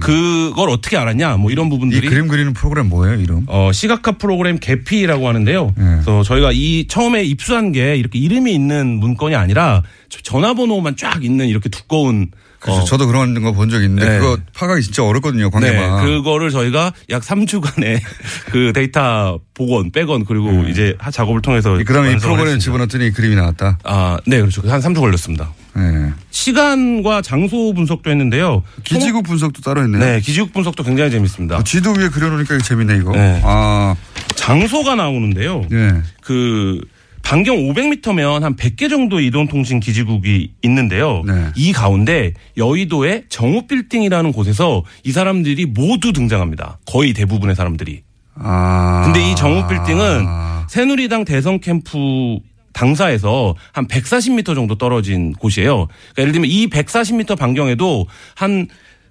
그걸 0.00 0.68
어떻게 0.68 0.96
알았냐, 0.96 1.36
뭐 1.36 1.50
이런 1.50 1.66
음. 1.66 1.68
이 1.68 1.70
부분들이. 1.70 2.08
그림 2.08 2.28
그리는 2.28 2.52
프로그램 2.52 2.88
뭐예요, 2.88 3.20
이름? 3.20 3.44
어, 3.46 3.70
시각화 3.72 4.12
프로그램 4.18 4.58
개피라고 4.58 5.28
하는데요. 5.28 5.66
네. 5.76 5.84
그래서 5.84 6.22
저희가 6.22 6.50
이 6.52 6.86
처음에 6.88 7.22
입수한 7.24 7.72
게 7.72 7.96
이렇게 7.96 8.18
이름이 8.18 8.52
있는 8.52 8.98
문건이 8.98 9.34
아니라 9.36 9.82
저- 10.08 10.20
전화번호만 10.22 10.96
쫙 10.96 11.24
있는 11.24 11.46
이렇게 11.48 11.68
두꺼운 11.68 12.28
그렇죠. 12.60 12.80
어, 12.82 12.84
저도 12.84 13.06
그런 13.06 13.34
거 13.42 13.52
본 13.52 13.70
적 13.70 13.82
있는데 13.82 14.06
네. 14.08 14.18
그거 14.18 14.36
파악이 14.54 14.82
진짜 14.82 15.02
어렵거든요, 15.04 15.44
네, 15.44 15.50
관계만. 15.50 16.04
그거를 16.04 16.50
저희가 16.50 16.92
약 17.10 17.22
3주간의 17.22 18.00
그 18.52 18.72
데이터 18.74 19.40
복원, 19.54 19.90
빼건 19.92 20.24
그리고 20.26 20.64
이제 20.68 20.94
하- 20.98 21.10
작업을 21.10 21.40
통해서 21.42 21.78
그 21.84 21.92
다음에 21.92 22.12
이 22.12 22.16
프로그램 22.16 22.46
했습니다. 22.54 22.58
집어넣었더니 22.64 23.10
그림이 23.12 23.34
나왔다. 23.36 23.78
아, 23.84 24.18
네, 24.26 24.38
그렇죠. 24.40 24.62
한 24.70 24.80
3주 24.80 25.00
걸렸습니다. 25.00 25.52
네. 25.74 26.10
시간과 26.30 27.22
장소 27.22 27.72
분석도 27.74 28.10
했는데요. 28.10 28.62
기지국 28.84 29.22
분석도 29.24 29.62
따로 29.62 29.82
했네요. 29.82 30.00
네, 30.02 30.20
기지국 30.20 30.52
분석도 30.52 30.82
굉장히 30.82 31.10
재밌습니다. 31.10 31.56
어, 31.58 31.62
지도 31.64 31.92
위에 31.92 32.08
그려놓으니까 32.08 32.58
재밌네, 32.58 32.96
이거. 32.96 33.12
네. 33.12 33.40
아, 33.44 33.94
장소가 34.34 34.96
나오는데요. 34.96 35.62
예. 35.72 36.02
그 36.22 36.80
반경 37.22 37.56
500m면 37.56 38.40
한 38.40 38.56
100개 38.56 38.90
정도 38.90 39.20
이동통신 39.20 39.80
기지국이 39.80 40.52
있는데요. 40.62 41.22
네. 41.26 41.50
이 41.56 41.72
가운데 41.72 42.32
여의도의 42.56 43.24
정우빌딩이라는 43.28 44.32
곳에서 44.32 44.82
이 45.04 45.12
사람들이 45.12 45.66
모두 45.66 46.12
등장합니다. 46.12 46.78
거의 46.86 47.12
대부분의 47.12 47.54
사람들이. 47.54 48.02
아. 48.34 49.02
근데 49.04 49.30
이 49.30 49.36
정우빌딩은 49.36 50.26
새누리당 50.68 51.24
대선 51.24 51.60
캠프 51.60 52.38
당사에서 52.72 53.54
한 53.72 53.86
140m 53.86 54.54
정도 54.54 54.76
떨어진 54.76 55.32
곳이에요. 55.32 55.86
그러니까 55.86 56.22
예를 56.22 56.32
들면 56.32 56.50
이 56.50 56.68
140m 56.68 57.36
반경에도 57.36 58.06
한 58.34 58.68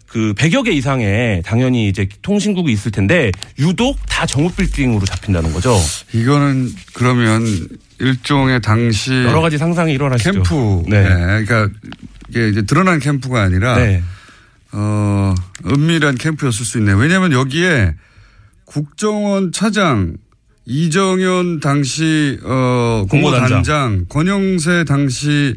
그 0.09 0.33
100여 0.33 0.65
개 0.65 0.71
이상의 0.71 1.43
당연히 1.45 1.87
이제 1.87 2.07
통신국이 2.21 2.71
있을 2.71 2.91
텐데 2.91 3.31
유독 3.59 3.97
다 4.07 4.25
정우빌딩으로 4.25 5.05
잡힌다는 5.05 5.53
거죠. 5.53 5.77
이거는 6.13 6.71
그러면 6.93 7.45
일종의 7.99 8.61
당시 8.61 9.13
여러 9.13 9.41
가지 9.41 9.57
상상이 9.57 9.93
일어나시죠. 9.93 10.31
캠프. 10.31 10.83
네. 10.87 11.03
네. 11.03 11.43
그러니까 11.45 11.69
이게 12.29 12.49
이제 12.49 12.63
드러난 12.63 12.99
캠프가 12.99 13.41
아니라 13.43 13.77
네. 13.77 14.01
어, 14.71 15.35
은밀한 15.65 16.15
캠프였을 16.15 16.65
수 16.65 16.79
있네요. 16.79 16.97
왜냐하면 16.97 17.31
여기에 17.31 17.93
국정원 18.65 19.51
차장, 19.51 20.15
이정현 20.65 21.59
당시 21.59 22.39
어, 22.43 23.05
공보단장. 23.09 23.49
공보단장, 23.49 24.05
권영세 24.09 24.85
당시 24.85 25.55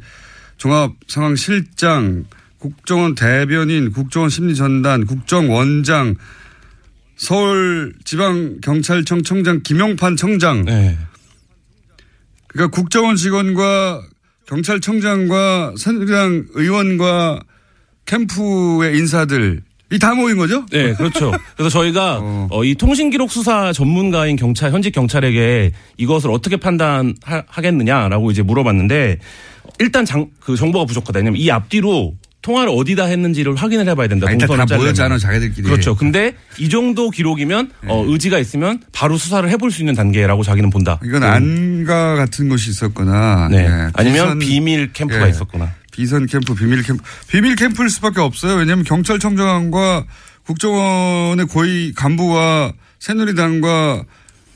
종합 0.58 0.92
상황 1.08 1.36
실장, 1.36 2.24
국정원 2.62 3.14
대변인, 3.16 3.90
국정원 3.90 4.30
심리전단, 4.30 5.06
국정원장, 5.06 6.14
서울지방경찰청 7.16 9.24
청장 9.24 9.64
김용판 9.64 10.14
청장. 10.14 10.64
네. 10.64 10.96
그러니까 12.46 12.76
국정원 12.76 13.16
직원과 13.16 14.02
경찰청장과 14.46 15.74
새누리당 15.76 16.44
의원과 16.54 17.42
캠프의 18.06 18.96
인사들 18.96 19.62
이다 19.90 20.14
모인 20.14 20.36
거죠? 20.36 20.64
네, 20.70 20.94
그렇죠. 20.94 21.32
그래서 21.56 21.68
저희가 21.68 22.20
어. 22.22 22.46
어, 22.48 22.62
이 22.62 22.76
통신기록 22.76 23.32
수사 23.32 23.72
전문가인 23.72 24.36
경찰 24.36 24.70
현직 24.70 24.92
경찰에게 24.92 25.72
이것을 25.96 26.30
어떻게 26.30 26.58
판단하겠느냐라고 26.58 28.30
이제 28.30 28.42
물어봤는데 28.42 29.18
일단 29.80 30.04
장, 30.04 30.30
그 30.38 30.54
정보가 30.54 30.84
부족하다. 30.84 31.18
왜냐면 31.18 31.40
이 31.40 31.50
앞뒤로 31.50 32.14
통화를 32.42 32.72
어디다 32.76 33.04
했는지를 33.04 33.54
확인을 33.54 33.86
해봐야 33.88 34.08
된다. 34.08 34.26
아, 34.28 34.32
일단 34.32 34.48
동선을 34.48 34.66
다. 34.66 34.76
모였잖아 34.76 35.16
자기들끼리. 35.18 35.62
그렇죠. 35.62 35.94
근데 35.94 36.34
이 36.58 36.68
정도 36.68 37.08
기록이면 37.10 37.70
어, 37.86 38.04
의지가 38.08 38.38
있으면 38.40 38.80
바로 38.92 39.16
수사를 39.16 39.48
해볼 39.48 39.70
수 39.70 39.80
있는 39.80 39.94
단계라고 39.94 40.42
자기는 40.42 40.68
본다. 40.70 40.98
이건 41.04 41.22
안가 41.22 42.16
같은 42.16 42.48
곳이 42.48 42.70
있었거나 42.70 43.48
네. 43.50 43.58
예, 43.58 43.90
아니면 43.94 44.38
비선- 44.38 44.38
비밀 44.40 44.92
캠프가 44.92 45.26
예, 45.26 45.30
있었거나. 45.30 45.72
비선 45.92 46.26
캠프, 46.26 46.54
비밀 46.54 46.82
캠프, 46.82 47.02
비밀 47.28 47.54
캠프일 47.54 47.88
수밖에 47.90 48.20
없어요. 48.20 48.56
왜냐하면 48.56 48.84
경찰청장과 48.84 50.04
국정원의 50.44 51.46
고위 51.46 51.92
간부와 51.94 52.72
새누리당과 52.98 54.04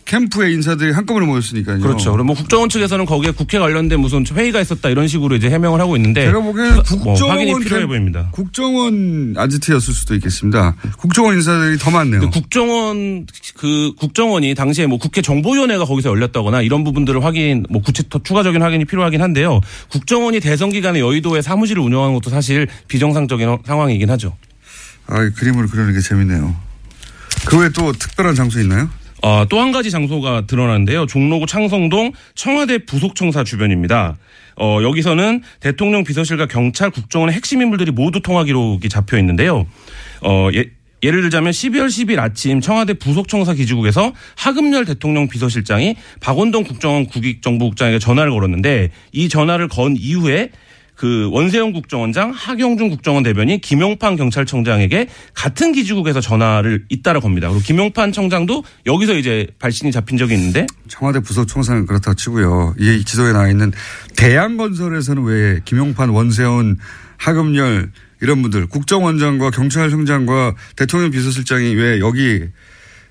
캠프의 0.06 0.54
인사들이 0.54 0.92
한꺼번에 0.92 1.26
모였으니까요. 1.26 1.80
그렇죠. 1.80 2.12
그럼 2.12 2.28
뭐 2.28 2.36
국정원 2.36 2.68
측에서는 2.68 3.04
거기에 3.06 3.32
국회 3.32 3.58
관련된 3.58 3.98
무슨 4.00 4.24
회의가 4.24 4.60
있었다 4.60 4.88
이런 4.88 5.08
식으로 5.08 5.34
이제 5.36 5.50
해명을 5.50 5.80
하고 5.80 5.96
있는데 5.96 6.24
제가 6.26 6.40
보기에는 6.40 6.84
수- 6.84 6.96
뭐 6.96 7.04
국정원 7.14 7.36
확인이 7.38 7.58
필요해 7.60 7.80
캠- 7.82 7.88
보입니다. 7.88 8.28
국정원 8.30 9.34
아지트였을 9.36 9.92
수도 9.92 10.14
있겠습니다. 10.14 10.76
국정원 10.96 11.34
인사들이 11.34 11.76
더 11.78 11.90
많네요. 11.90 12.30
국정원 12.30 13.26
그 13.56 13.92
국정원이 13.98 14.54
당시에 14.54 14.86
뭐 14.86 14.98
국회 14.98 15.20
정보위원회가 15.22 15.84
거기서 15.84 16.10
열렸다거나 16.10 16.62
이런 16.62 16.84
부분들을 16.84 17.24
확인 17.24 17.64
뭐 17.68 17.82
구체 17.82 18.04
더 18.08 18.20
추가적인 18.22 18.62
확인이 18.62 18.84
필요하긴 18.84 19.20
한데요. 19.20 19.60
국정원이 19.90 20.38
대선 20.40 20.70
기간에 20.70 21.00
여의도에 21.00 21.42
사무실을 21.42 21.82
운영하는 21.82 22.14
것도 22.14 22.30
사실 22.30 22.68
비정상적인 22.86 23.48
어- 23.48 23.58
상황이긴 23.66 24.08
하죠. 24.10 24.36
아, 25.08 25.22
이 25.24 25.30
그림을 25.30 25.66
그리는 25.66 25.92
게 25.92 26.00
재밌네요. 26.00 26.54
그 27.44 27.58
외에 27.58 27.68
또 27.70 27.92
특별한 27.92 28.34
장소 28.36 28.60
있나요? 28.60 28.88
어, 29.26 29.44
또한 29.48 29.72
가지 29.72 29.90
장소가 29.90 30.46
드러나는데요. 30.46 31.06
종로구 31.06 31.46
창성동 31.46 32.12
청와대 32.36 32.78
부속청사 32.78 33.42
주변입니다. 33.42 34.16
어, 34.54 34.78
여기서는 34.84 35.42
대통령 35.58 36.04
비서실과 36.04 36.46
경찰, 36.46 36.90
국정원의 36.90 37.34
핵심 37.34 37.60
인물들이 37.60 37.90
모두 37.90 38.20
통화 38.20 38.44
기록이 38.44 38.88
잡혀 38.88 39.18
있는데요. 39.18 39.66
어, 40.20 40.48
예, 40.54 40.66
예를 41.02 41.22
들자면 41.22 41.50
12월 41.50 41.88
10일 41.88 42.20
아침 42.20 42.60
청와대 42.60 42.94
부속청사 42.94 43.54
기지국에서 43.54 44.12
하금열 44.36 44.84
대통령 44.84 45.26
비서실장이 45.26 45.96
박원동 46.20 46.62
국정원 46.62 47.06
국익정보국장에게 47.06 47.98
전화를 47.98 48.30
걸었는데 48.30 48.90
이 49.10 49.28
전화를 49.28 49.66
건 49.66 49.96
이후에 49.98 50.50
그 50.96 51.28
원세영 51.30 51.72
국정원장, 51.72 52.30
하경준 52.30 52.88
국정원 52.88 53.22
대변인, 53.22 53.60
김용판 53.60 54.16
경찰청장에게 54.16 55.08
같은 55.34 55.72
기지국에서 55.72 56.20
전화를 56.20 56.86
잇따라 56.88 57.20
겁니다. 57.20 57.48
그리고 57.48 57.62
김용판 57.62 58.12
청장도 58.12 58.64
여기서 58.86 59.14
이제 59.14 59.46
발신이 59.58 59.92
잡힌 59.92 60.16
적이 60.16 60.34
있는데 60.34 60.66
청와대 60.88 61.20
부속청사는 61.20 61.86
그렇다고 61.86 62.14
치고요. 62.14 62.74
이 62.78 63.04
지도에 63.04 63.32
나와 63.32 63.48
있는 63.48 63.72
대양건설에서는 64.16 65.22
왜 65.24 65.60
김용판, 65.64 66.08
원세훈, 66.08 66.78
하금열 67.18 67.90
이런 68.22 68.42
분들 68.42 68.66
국정원장과 68.66 69.50
경찰청장과 69.50 70.54
대통령 70.76 71.10
비서실장이 71.10 71.74
왜 71.74 72.00
여기 72.00 72.44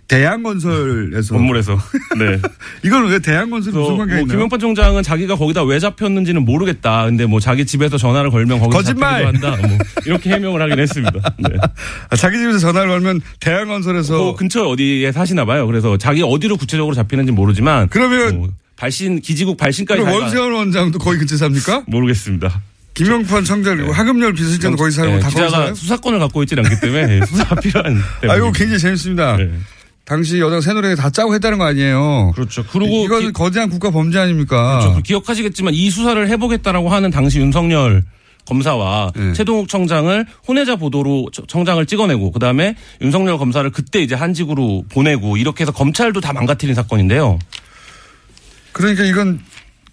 대양건설에서 0.08 1.34
건물에서 1.34 1.80
네. 2.18 2.40
이걸 2.84 3.10
왜 3.10 3.20
대양건설이 3.20 3.76
무슨 3.76 3.90
뭐 3.90 3.98
관계가 3.98 4.22
있나요? 4.22 4.36
김용판 4.36 4.60
총장은 4.60 5.04
자기가 5.04 5.36
거기다 5.36 5.64
왜 5.64 5.80
잡혔는지는 5.80 6.46
모르겠다. 6.46 7.06
근데 7.06 7.26
뭐 7.26 7.40
자기 7.40 7.66
집에서 7.66 7.98
전화를 7.98 8.30
걸면 8.30 8.60
거기서 8.60 8.78
거짓말! 8.78 9.26
한다. 9.26 9.58
뭐 9.62 9.78
이렇게 10.06 10.30
해명을 10.30 10.62
하긴 10.62 10.80
했습니다. 10.80 11.36
네. 11.40 11.50
아, 12.10 12.16
자기 12.16 12.38
집에서 12.38 12.60
전화를 12.60 12.90
걸면 12.90 13.22
대양건설에서 13.40 14.34
그 14.34 14.36
근처 14.38 14.68
어디에 14.68 15.12
사시나 15.12 15.46
봐요. 15.46 15.66
그래서 15.66 15.98
자기 15.98 16.22
어디로 16.22 16.58
구체적으로 16.58 16.94
잡히는지 16.94 17.32
모르지만 17.32 17.90
그러면 17.90 18.38
뭐 18.38 18.50
발신 18.76 19.22
기지국 19.22 19.58
발신까지 19.58 20.02
원세훈 20.02 20.54
원장도 20.54 21.00
거기 21.00 21.18
근처에 21.18 21.38
삽니까? 21.38 21.84
모르겠습니다. 21.88 22.62
김용판 22.94 23.44
청장 23.44 23.76
그리고 23.76 23.92
하금열 23.92 24.34
비서실장도 24.34 24.78
거기 24.78 24.92
살고 24.92 25.16
네, 25.16 25.20
다 25.20 25.28
기자가 25.30 25.50
살아요? 25.50 25.76
수사권을 25.76 26.18
갖고 26.20 26.44
있지 26.44 26.56
않기 26.58 26.80
때문에 26.80 27.26
수사가 27.28 27.56
필요한. 27.56 28.02
아, 28.30 28.36
이거 28.38 28.52
굉장히 28.54 28.80
재밌습니다. 28.80 29.36
네. 29.36 29.52
당시 30.06 30.40
여당 30.40 30.62
새누리가 30.62 30.96
다 30.96 31.10
짜고 31.10 31.34
했다는 31.34 31.58
거 31.58 31.66
아니에요. 31.66 32.32
그렇죠. 32.36 32.64
그리고 32.72 33.06
이건 33.06 33.22
기- 33.22 33.32
거대한 33.34 33.70
국가 33.70 33.90
범죄 33.90 34.20
아닙니까? 34.20 34.80
그렇죠. 34.82 35.02
기억하시겠지만 35.02 35.74
이 35.74 35.90
수사를 35.90 36.28
해보겠다라고 36.30 36.90
하는 36.90 37.10
당시 37.10 37.40
윤석열 37.40 38.04
검사와 38.46 39.12
네. 39.16 39.34
최동욱 39.34 39.68
청장을 39.68 40.26
혼외자 40.48 40.76
보도로 40.76 41.30
저- 41.34 41.46
청장을 41.48 41.84
찍어내고 41.88 42.32
그다음에 42.32 42.76
윤석열 43.02 43.40
검사를 43.40 43.68
그때 43.72 44.00
이제 44.04 44.14
한직으로 44.14 44.86
보내고 44.90 45.38
이렇게 45.38 45.64
해서 45.64 45.72
검찰도 45.72 46.22
다 46.22 46.32
망가뜨린 46.34 46.76
사건인데요. 46.76 47.40
그러니까 48.74 49.04
이건 49.06 49.40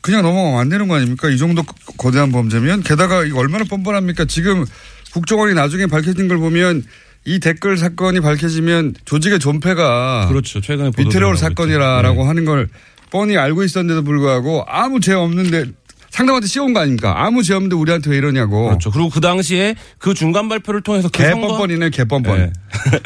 그냥 0.03 0.23
넘어가면 0.23 0.61
안 0.61 0.69
되는 0.69 0.89
거 0.89 0.97
아닙니까? 0.97 1.31
이 1.31 1.39
정도 1.39 1.63
거대한 1.97 2.31
범죄면 2.33 2.83
게다가 2.83 3.25
이거 3.25 3.39
얼마나 3.39 3.65
뻔뻔합니까? 3.65 4.27
지금 4.27 4.67
국정원이 5.15 5.55
나중에 5.55 5.87
밝혀진 5.87 6.29
걸 6.29 6.37
보면 6.37 6.85
이 7.25 7.39
댓글 7.39 7.77
사건이 7.77 8.21
밝혀지면 8.21 8.95
조직의 9.05 9.39
존폐가 9.39 10.27
그렇죠. 10.29 10.61
최근에 10.61 10.91
있죠. 11.35 11.41
사건이라라고 11.41 12.23
네. 12.23 12.27
하는 12.27 12.45
걸 12.45 12.69
뻔히 13.11 13.37
알고 13.37 13.63
있었는데도 13.63 14.03
불구하고 14.03 14.65
아무 14.67 14.99
죄 15.01 15.13
없는데 15.13 15.67
상담한테 16.13 16.47
씌운 16.47 16.75
거 16.75 16.81
아닙니까? 16.81 17.15
아무 17.17 17.43
죄 17.43 17.55
없는데 17.55 17.75
우리한테 17.75 18.11
왜 18.11 18.19
이러냐고. 18.19 18.67
그렇죠. 18.67 18.91
그리고 18.91 19.09
그 19.09 19.21
당시에 19.21 19.75
그 19.97 20.13
중간 20.13 20.47
발표를 20.51 20.83
통해서 20.83 21.09
그 21.09 21.19
개뻔뻔이네 21.19 21.89
개뻔뻔. 21.89 22.37
네. 22.37 22.53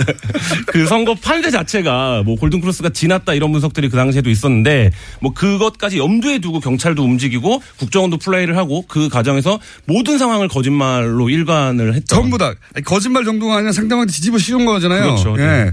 그 0.66 0.86
선거 0.86 1.14
판세 1.14 1.52
자체가 1.52 2.24
뭐 2.24 2.34
골든 2.34 2.60
크로스가 2.60 2.88
지났다 2.88 3.34
이런 3.34 3.52
분석들이 3.52 3.90
그 3.90 3.96
당시에도 3.96 4.28
있었는데 4.28 4.90
뭐 5.20 5.32
그것까지 5.32 5.98
염두에 5.98 6.40
두고 6.40 6.58
경찰도 6.58 7.04
움직이고 7.04 7.62
국정원도 7.78 8.18
플레이를 8.18 8.56
하고 8.56 8.84
그 8.88 9.08
과정에서 9.08 9.60
모든 9.84 10.18
상황을 10.18 10.48
거짓말로 10.48 11.30
일관을 11.30 11.94
했죠. 11.94 12.16
전부 12.16 12.38
다 12.38 12.54
거짓말 12.84 13.24
정도가 13.24 13.58
아니라 13.58 13.70
상대방한테 13.70 14.12
뒤집어 14.12 14.38
씌운 14.38 14.66
거잖아요. 14.66 15.02
그렇죠. 15.02 15.36
예. 15.38 15.46
네. 15.46 15.70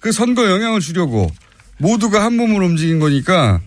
그 0.00 0.10
선거 0.10 0.50
영향을 0.50 0.80
주려고 0.80 1.30
모두가 1.76 2.24
한 2.24 2.34
몸으로 2.34 2.64
움직인 2.64 2.98
거니까 2.98 3.60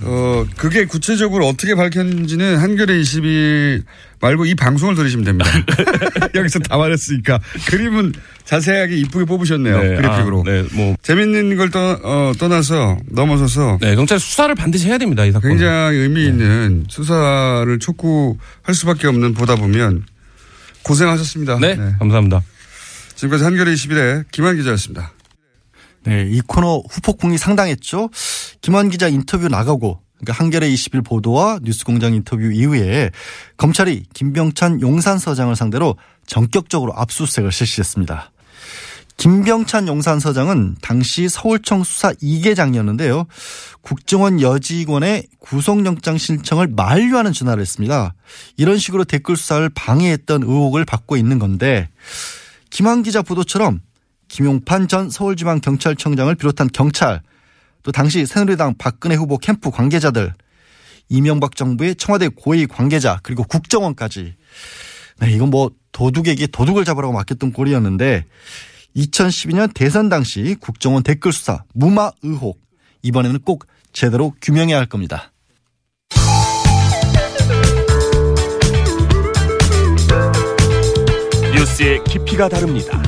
어 0.00 0.44
그게 0.56 0.84
구체적으로 0.84 1.48
어떻게 1.48 1.74
밝혔는지는 1.74 2.56
한겨레 2.58 3.00
20일 3.00 3.82
말고 4.20 4.46
이 4.46 4.54
방송을 4.54 4.94
들으시면 4.94 5.24
됩니다. 5.24 5.50
여기서 6.34 6.60
다 6.60 6.76
말했으니까 6.76 7.40
그림은 7.68 8.12
자세하게 8.44 8.96
이쁘게 8.96 9.24
뽑으셨네요. 9.24 9.82
네, 9.82 9.96
그래픽으로. 9.96 10.44
아, 10.46 10.50
네, 10.50 10.64
뭐 10.72 10.96
재밌는 11.02 11.56
걸 11.56 11.70
떠, 11.70 11.98
어, 12.02 12.32
떠나서 12.38 12.98
넘어서서 13.08 13.78
네, 13.80 13.94
경찰 13.96 14.18
수사를 14.20 14.54
반드시 14.54 14.88
해야 14.88 14.98
됩니다. 14.98 15.24
이 15.24 15.32
사건. 15.32 15.50
굉장히 15.50 15.98
의미 15.98 16.26
있는 16.26 16.84
수사를 16.88 17.78
촉구할 17.78 18.74
수밖에 18.74 19.06
없는 19.08 19.34
보다 19.34 19.56
보면 19.56 20.04
고생하셨습니다. 20.82 21.58
네, 21.60 21.76
감사합니다. 21.98 22.42
지금까지 23.16 23.44
한겨레 23.44 23.72
21의 23.74 24.24
김한 24.30 24.56
기자였습니다. 24.56 25.12
네, 26.04 26.26
이 26.30 26.40
코너 26.40 26.82
후폭풍이 26.90 27.38
상당했죠. 27.38 28.10
김환 28.60 28.88
기자 28.88 29.08
인터뷰 29.08 29.48
나가고 29.48 30.00
그러니까 30.18 30.32
한겨레 30.42 30.68
20일 30.70 31.04
보도와 31.04 31.60
뉴스공장 31.62 32.14
인터뷰 32.14 32.50
이후에 32.50 33.10
검찰이 33.56 34.04
김병찬 34.14 34.80
용산서장을 34.80 35.54
상대로 35.54 35.96
전격적으로 36.26 36.92
압수수색을 36.94 37.52
실시했습니다. 37.52 38.32
김병찬 39.16 39.88
용산서장은 39.88 40.76
당시 40.80 41.28
서울청 41.28 41.82
수사 41.82 42.12
2계장이었는데요. 42.12 43.26
국정원 43.80 44.40
여직원의 44.40 45.26
구속영장 45.40 46.18
신청을 46.18 46.68
만류하는 46.68 47.32
전화를 47.32 47.60
했습니다. 47.60 48.14
이런 48.56 48.78
식으로 48.78 49.04
댓글 49.04 49.36
수사를 49.36 49.68
방해했던 49.70 50.44
의혹을 50.44 50.84
받고 50.84 51.16
있는 51.16 51.40
건데 51.40 51.88
김한 52.70 53.02
기자 53.02 53.22
보도처럼 53.22 53.80
김용판 54.28 54.88
전 54.88 55.10
서울지방경찰청장을 55.10 56.34
비롯한 56.34 56.68
경찰 56.72 57.22
또 57.82 57.92
당시 57.92 58.26
새누리당 58.26 58.74
박근혜 58.78 59.14
후보 59.14 59.38
캠프 59.38 59.70
관계자들 59.70 60.34
이명박 61.08 61.56
정부의 61.56 61.96
청와대 61.96 62.28
고위 62.28 62.66
관계자 62.66 63.20
그리고 63.22 63.44
국정원까지 63.44 64.34
네, 65.20 65.32
이건 65.32 65.50
뭐 65.50 65.70
도둑에게 65.92 66.46
도둑을 66.48 66.84
잡으라고 66.84 67.12
맡겼던 67.12 67.52
꼴이었는데 67.52 68.24
2012년 68.96 69.72
대선 69.74 70.08
당시 70.08 70.56
국정원 70.60 71.02
댓글 71.02 71.32
수사 71.32 71.64
무마 71.74 72.10
의혹 72.22 72.60
이번에는 73.02 73.40
꼭 73.40 73.66
제대로 73.92 74.34
규명해야 74.40 74.78
할 74.78 74.86
겁니다. 74.86 75.32
뉴스의 81.54 82.04
깊이가 82.04 82.48
다릅니다. 82.48 83.02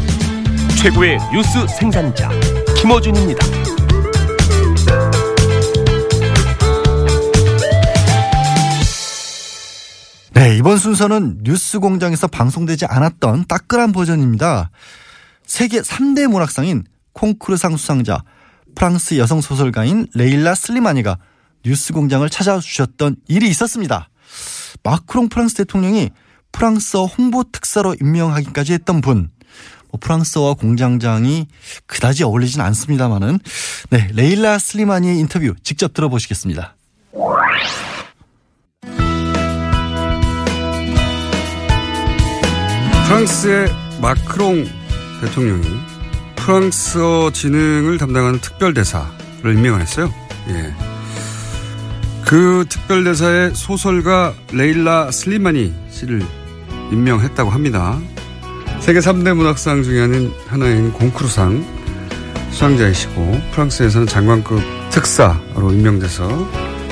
최고의 0.79 1.19
뉴스 1.33 1.67
생산자 1.69 2.31
김어준입니다. 2.81 3.47
네, 10.33 10.57
이번 10.57 10.79
순서는 10.79 11.41
뉴스 11.43 11.79
공장에서 11.81 12.27
방송되지 12.29 12.87
않았던 12.87 13.47
따끈한 13.47 13.93
버전입니다. 13.93 14.71
세계 15.45 15.81
3대 15.81 16.29
문학상인 16.29 16.85
공쿠르상 17.13 17.77
수상자 17.77 18.23
프랑스 18.75 19.19
여성 19.19 19.41
소설가인 19.41 20.07
레일라 20.15 20.55
슬리마니가 20.55 21.19
뉴스 21.65 21.93
공장을 21.93 22.29
찾아주셨던 22.31 23.17
일이 23.29 23.49
있었습니다. 23.49 24.09
마크롱 24.83 25.29
프랑스 25.29 25.57
대통령이 25.57 26.11
프랑스어 26.53 27.05
홍보 27.05 27.45
특사로 27.45 27.95
임명하기까지 28.01 28.73
했던 28.73 29.01
분. 29.01 29.31
뭐 29.91 29.99
프랑스어와 30.01 30.55
공장장이 30.55 31.47
그다지 31.87 32.25
어울리진 32.25 32.61
않습니다만은 32.61 33.39
네, 33.91 34.09
레일라 34.15 34.59
슬리마니의 34.59 35.19
인터뷰 35.19 35.55
직접 35.63 35.93
들어보시겠습니다. 35.93 36.77
프랑스의 43.07 43.69
마크롱 44.01 44.67
대통령이 45.21 45.67
프랑스어 46.37 47.33
진흥을 47.33 47.99
담당하는 47.99 48.41
특별대사를 48.41 49.55
임명을 49.55 49.81
했어요. 49.81 50.13
예. 50.49 50.73
그 52.25 52.65
특별대사의 52.69 53.57
소설가 53.57 54.33
레일라 54.53 55.11
슬리마니 55.11 55.75
씨를 55.91 56.23
임명했다고 56.93 57.51
합니다. 57.51 57.99
세계 58.81 58.99
3대 59.01 59.35
문학상 59.35 59.83
중에 59.83 60.01
하나인, 60.01 60.33
하나인 60.49 60.93
공크루상 60.93 61.65
수상자이시고 62.51 63.41
프랑스에서는 63.53 64.07
장관급 64.07 64.61
특사로 64.91 65.73
임명돼서 65.73 66.27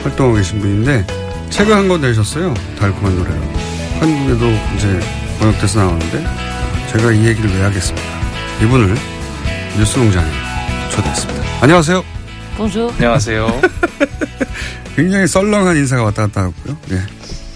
활동하고 0.03 0.37
계신 0.37 0.61
분인데 0.61 1.07
책을 1.51 1.75
한 1.75 1.89
권 1.89 2.01
내셨어요. 2.03 2.53
달콤한 2.79 3.17
노래로. 3.17 3.41
한국에도 4.01 4.47
이제 4.77 5.01
번역돼서 5.41 5.81
나오는데 5.81 6.25
제가 6.93 7.11
이 7.13 7.27
얘기를 7.27 7.51
왜 7.51 7.63
하겠습니까? 7.63 8.07
이분을 8.63 8.95
뉴스공장에 9.79 10.31
초대했습니다. 10.91 11.43
안녕하세요. 11.63 12.05
안녕하세요. 12.91 13.61
굉장히 14.95 15.27
썰렁한 15.27 15.77
인사가 15.77 16.05
왔다 16.05 16.27
갔다 16.27 16.43
하고요. 16.43 16.77
예. 16.93 17.03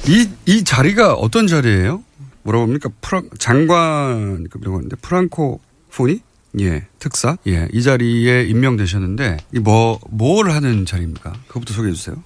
이, 0.07 0.29
이 0.47 0.64
자리가 0.64 1.14
어떤 1.14 1.47
자리예요? 1.47 2.03
뭐라고 2.42 2.64
합니까? 2.64 2.90
프랑, 3.00 3.28
장관급이라고 3.38 4.76
하는데, 4.76 4.96
프랑코 4.96 5.61
포니? 5.92 6.20
예, 6.61 6.87
특사? 6.98 7.38
예, 7.46 7.68
이 7.72 7.83
자리에 7.83 8.44
임명되셨는데, 8.44 9.38
이 9.55 9.59
뭐, 9.59 9.98
뭘 10.11 10.50
하는 10.50 10.85
자리입니까? 10.85 11.33
그것부터 11.48 11.74
소개해 11.74 11.94
주세요. 11.94 12.22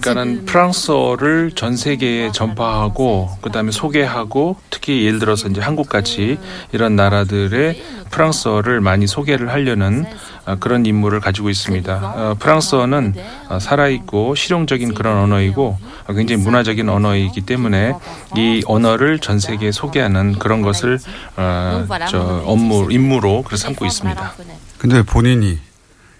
그러니까는 0.00 0.44
프랑스어를 0.44 1.52
전 1.54 1.76
세계에 1.76 2.32
전파하고 2.32 3.30
그다음에 3.42 3.70
소개하고 3.70 4.56
특히 4.70 5.04
예를 5.04 5.20
들어서 5.20 5.46
이제 5.48 5.60
한국같이 5.60 6.38
이런 6.72 6.96
나라들의 6.96 7.80
프랑스어를 8.10 8.80
많이 8.80 9.06
소개를 9.06 9.50
하려는 9.50 10.04
아, 10.46 10.56
그런 10.56 10.84
임무를 10.84 11.20
가지고 11.20 11.48
있습니다. 11.50 11.94
어, 12.14 12.34
프랑스어는 12.38 13.14
어, 13.48 13.58
살아있고 13.60 14.34
실용적인 14.34 14.94
그런 14.94 15.16
언어이고 15.18 15.78
어, 16.08 16.12
굉장히 16.12 16.42
문화적인 16.42 16.88
언어이기 16.88 17.42
때문에 17.42 17.92
이 18.36 18.62
언어를 18.66 19.20
전 19.20 19.38
세계에 19.38 19.70
소개하는 19.70 20.38
그런 20.40 20.62
것을 20.62 20.98
어, 21.36 21.86
저 22.08 22.42
업무 22.46 22.88
임무로 22.90 23.42
그래서 23.42 23.64
삼고 23.66 23.84
있습니다. 23.86 24.34
근데 24.78 24.96
왜 24.96 25.02
본인이 25.02 25.58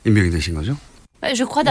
임명이 0.04 0.30
되신 0.30 0.54
거죠? 0.54 0.76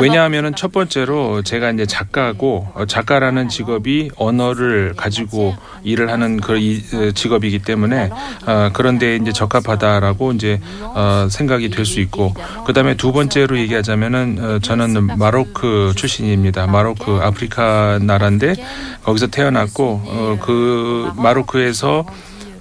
왜냐하면은 0.02 0.56
첫 0.56 0.72
번째로 0.72 1.42
제가 1.44 1.72
이제 1.72 1.86
작가고 1.86 2.68
어, 2.74 2.86
작가라는 2.86 3.48
직업이 3.50 4.10
언어를 4.18 4.94
가지고 4.98 5.56
일을 5.84 6.10
하는 6.12 6.40
그 6.42 7.14
직업이기 7.14 7.60
때문에 7.60 8.10
어, 8.46 8.70
그런데 8.74 9.16
이제 9.16 9.32
적합하다라고 9.32 10.34
이제 10.34 10.60
어, 10.82 11.28
생각이 11.30 11.70
될 11.70 11.86
수 11.86 12.00
있고 12.00 12.34
그다음에 12.66 12.96
두 12.98 13.12
번째로 13.12 13.58
얘기하자면은 13.60 14.38
어, 14.42 14.60
저는 14.60 15.18
마로크 15.18 15.94
출신입니다. 15.96 16.66
마로크 16.68 17.20
아프리카 17.22 18.00
나라인데 18.02 18.56
거기서 19.04 19.28
태어났고 19.28 20.02
어, 20.04 20.38
그 20.42 21.12
마로크에서 21.16 22.06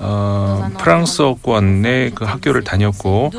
어, 0.00 0.68
프랑스어권의 0.78 2.12
그 2.14 2.24
학교를 2.24 2.64
다녔고 2.64 3.30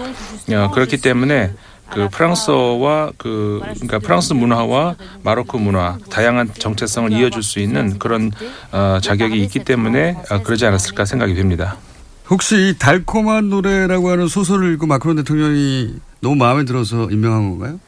어, 0.51 0.71
그렇기 0.73 0.97
때문에 0.97 1.51
그 1.91 2.09
프랑스어와 2.09 3.11
그 3.17 3.61
그러니까 3.63 3.99
프랑스 3.99 4.33
문화와 4.33 4.95
마로크 5.23 5.57
문화 5.57 5.97
다양한 6.09 6.49
정체성을 6.57 7.11
이어줄 7.13 7.43
수 7.43 7.59
있는 7.59 7.99
그런 7.99 8.31
어, 8.71 8.99
자격이 9.01 9.41
있기 9.43 9.59
때문에 9.63 10.17
어, 10.31 10.41
그러지 10.41 10.65
않았을까 10.65 11.05
생각이 11.05 11.35
됩니다. 11.35 11.77
혹시 12.29 12.55
이 12.69 12.75
달콤한 12.79 13.49
노래라고 13.49 14.09
하는 14.09 14.27
소설을 14.27 14.73
읽고 14.73 14.87
마크론 14.87 15.17
대통령이 15.17 15.95
너무 16.21 16.35
마음에 16.35 16.65
들어서 16.65 17.09
임명한 17.11 17.51
건가요? 17.51 17.79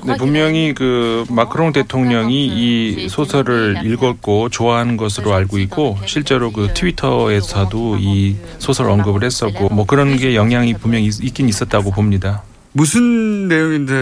네, 0.00 0.16
분명히 0.18 0.74
그 0.74 1.24
마크롱 1.28 1.72
대통령이 1.72 2.46
이 2.46 3.08
소설을 3.08 3.82
읽었고 3.84 4.48
좋아하는 4.48 4.96
것으로 4.96 5.32
알고 5.32 5.58
있고 5.58 5.96
실제로 6.06 6.50
그 6.50 6.70
트위터에서도 6.74 7.98
이 8.00 8.36
소설 8.58 8.90
언급을 8.90 9.22
했었고 9.22 9.68
뭐 9.68 9.86
그런 9.86 10.16
게 10.16 10.34
영향이 10.34 10.74
분명히 10.74 11.04
있- 11.06 11.22
있긴 11.22 11.48
있었다고 11.48 11.92
봅니다. 11.92 12.42
무슨 12.72 13.48
내용인데 13.48 13.92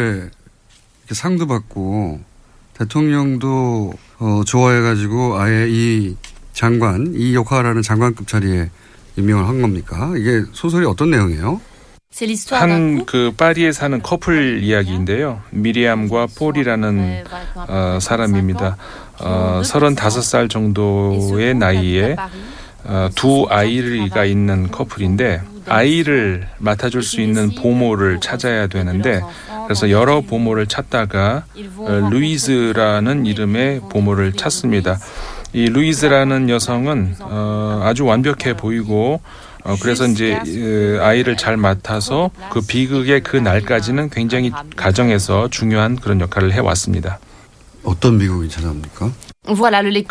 이렇게 1.01 1.15
상도 1.15 1.47
받고 1.47 2.21
대통령도 2.75 3.93
어, 4.19 4.43
좋아해가지고 4.47 5.39
아예 5.39 5.67
이 5.69 6.17
장관, 6.53 7.13
이 7.15 7.35
역할하는 7.35 7.83
장관급 7.83 8.27
자리에 8.27 8.71
임명을 9.17 9.47
한 9.49 9.61
겁니까? 9.63 10.13
이게 10.17 10.43
소설이 10.53 10.87
어떤 10.87 11.11
내용이에요? 11.11 11.61
한 12.61 13.05
그 13.07 13.33
파리에 13.37 13.71
사는 13.73 14.01
커플 14.03 14.63
이야기인데요. 14.63 15.41
미리암과 15.51 16.29
폴이라는 16.39 17.25
어, 17.69 17.99
사람입니다. 18.01 18.77
어, 19.21 19.61
35살 19.65 20.49
정도의 20.51 21.55
나이에 21.55 22.17
어, 22.85 23.09
두 23.15 23.47
아이가 23.51 24.25
있는 24.25 24.71
커플인데 24.71 25.43
아이를 25.69 26.47
맡아줄 26.59 27.03
수 27.03 27.21
있는 27.21 27.55
보모를 27.55 28.21
찾아야 28.21 28.67
되는데 28.67 29.21
그래서 29.67 29.91
여러 29.91 30.21
보모를 30.21 30.67
찾다가 30.67 31.45
어, 31.77 32.09
루이즈라는 32.11 33.27
이름의 33.27 33.83
보모를 33.91 34.33
찾습니다. 34.33 34.99
이 35.53 35.67
루이즈라는 35.67 36.49
여성은 36.49 37.17
어, 37.21 37.81
아주 37.85 38.05
완벽해 38.05 38.57
보이고 38.57 39.21
어, 39.65 39.77
그래서 39.81 40.07
이제 40.07 40.35
어, 40.35 41.05
아이를 41.05 41.37
잘 41.37 41.57
맡아서 41.57 42.31
그 42.51 42.61
비극의 42.61 43.23
그 43.23 43.37
날까지는 43.37 44.11
굉장히 44.11 44.53
가정에서 44.77 45.49
중요한 45.49 45.97
그런 45.97 46.21
역할을 46.21 46.53
해왔습니다. 46.53 47.19
어떤 47.83 48.19
미국이 48.19 48.49
찾아옵니까? 48.49 49.11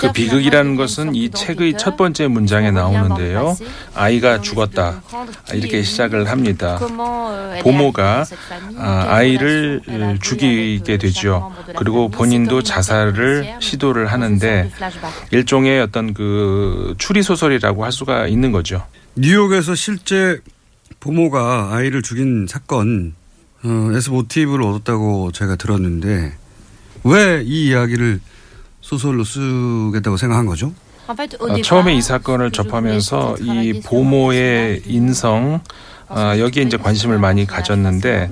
그 0.07 0.11
비극이라는 0.13 0.75
것은 0.75 1.15
이 1.15 1.29
책의 1.29 1.77
첫 1.77 1.95
번째 1.97 2.27
문장에 2.27 2.71
나오는데요. 2.71 3.55
아이가 3.93 4.41
죽었다. 4.41 5.01
이렇게 5.53 5.83
시작을 5.83 6.29
합니다. 6.29 6.77
보모가 7.61 8.25
아, 8.77 9.05
아이를 9.09 9.81
죽이게 10.21 10.97
되죠. 10.97 11.53
그리고 11.75 12.09
본인도 12.09 12.63
자살을 12.63 13.57
시도를 13.59 14.07
하는데 14.07 14.71
일종의 15.31 15.81
어떤 15.81 16.13
그 16.13 16.95
추리 16.97 17.21
소설이라고 17.23 17.83
할 17.85 17.91
수가 17.91 18.27
있는 18.27 18.51
거죠. 18.51 18.83
뉴욕에서 19.15 19.75
실제 19.75 20.39
부모가 20.99 21.69
아이를 21.73 22.01
죽인 22.01 22.47
사건에서 22.47 24.11
모티브를 24.11 24.63
얻었다고 24.65 25.31
제가 25.31 25.55
들었는데 25.55 26.33
왜 27.03 27.43
이 27.45 27.67
이야기를 27.67 28.19
소설로 28.87 29.25
쓰겠다고 29.25 30.15
생각한 30.15 30.45
거죠? 30.45 30.71
어, 31.39 31.61
처음에 31.61 31.93
이 31.93 32.01
사건을 32.01 32.51
접하면서 32.51 33.35
이 33.41 33.81
보모의 33.85 34.83
인성 34.85 35.59
어, 36.07 36.33
여기에 36.39 36.63
이제 36.63 36.77
관심을 36.77 37.19
많이 37.19 37.45
가졌는데 37.45 38.29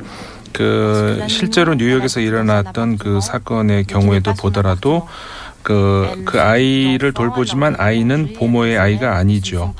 그 0.54 1.26
실제로 1.28 1.74
뉴욕에서 1.76 2.22
일어났던 2.22 2.98
그 2.98 3.20
사건의 3.20 3.84
경우에도 3.84 4.34
보더라도 4.34 5.06
그, 5.66 6.22
그 6.26 6.40
아이를 6.40 7.12
돌보지만 7.12 7.76
아이는 7.80 8.34
보모의 8.38 8.78
아이가 8.78 9.18
아니죠. 9.18 9.74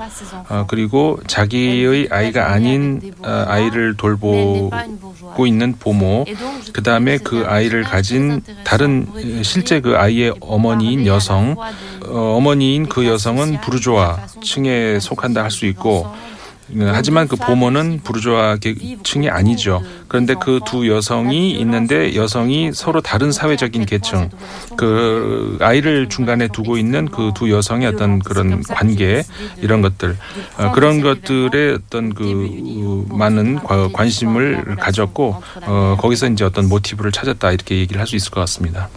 어, 0.50 0.66
그리고 0.68 1.20
자기의 1.28 2.08
아이가 2.10 2.52
아닌 2.52 3.14
어, 3.24 3.46
아이를 3.48 3.96
돌보고 3.96 5.46
있는 5.46 5.76
보모, 5.78 6.26
그 6.74 6.82
다음에 6.82 7.20
그 7.20 7.46
아이를 7.48 7.84
가진 7.84 8.42
다른 8.64 9.06
어, 9.14 9.44
실제 9.44 9.80
그 9.80 9.96
아이의 9.96 10.34
어머니인 10.40 11.06
여성, 11.06 11.56
어, 12.08 12.36
어머니인 12.36 12.88
그 12.90 13.06
여성은 13.06 13.62
부르조아 13.62 14.26
층에 14.44 15.00
속한다 15.00 15.44
할 15.44 15.52
수 15.52 15.68
있고, 15.68 16.08
어, 16.08 16.16
하지만 16.78 17.28
그 17.28 17.36
보모는 17.36 18.02
부르조아 18.04 18.56
계층이 18.58 19.30
아니죠. 19.30 19.84
그런데 20.08 20.34
그 20.34 20.60
두 20.66 20.88
여성이 20.90 21.52
있는데 21.60 22.16
여성이 22.16 22.72
서로 22.74 23.02
다른 23.02 23.32
사회적인 23.32 23.86
계층, 23.86 24.30
그 24.76 25.58
아이를 25.62 26.10
중간에 26.10 26.48
두고 26.48 26.78
있는 26.78 27.08
그 27.10 27.32
두 27.36 27.52
여성의 27.52 27.88
어떤 27.88 28.18
그런 28.20 28.64
관계 28.64 29.24
이런 29.58 29.82
것들 29.82 30.18
어, 30.58 30.72
그런 30.72 31.02
것들에 31.02 31.74
어떤 31.74 32.14
그 32.14 33.06
어, 33.10 33.16
많은 33.16 33.56
과- 33.64 33.90
관심을 33.92 34.76
가졌고 34.78 35.36
어, 35.68 35.98
거기서 36.00 36.30
이제 36.30 36.44
어떤 36.46 36.68
모티브를 36.68 37.12
찾았다 37.12 37.52
이렇게 37.52 37.78
얘기를 37.78 38.00
할 38.02 38.08
수 38.08 38.16
있을 38.16 38.32
것 38.32 38.40
같습니다. 38.42 38.90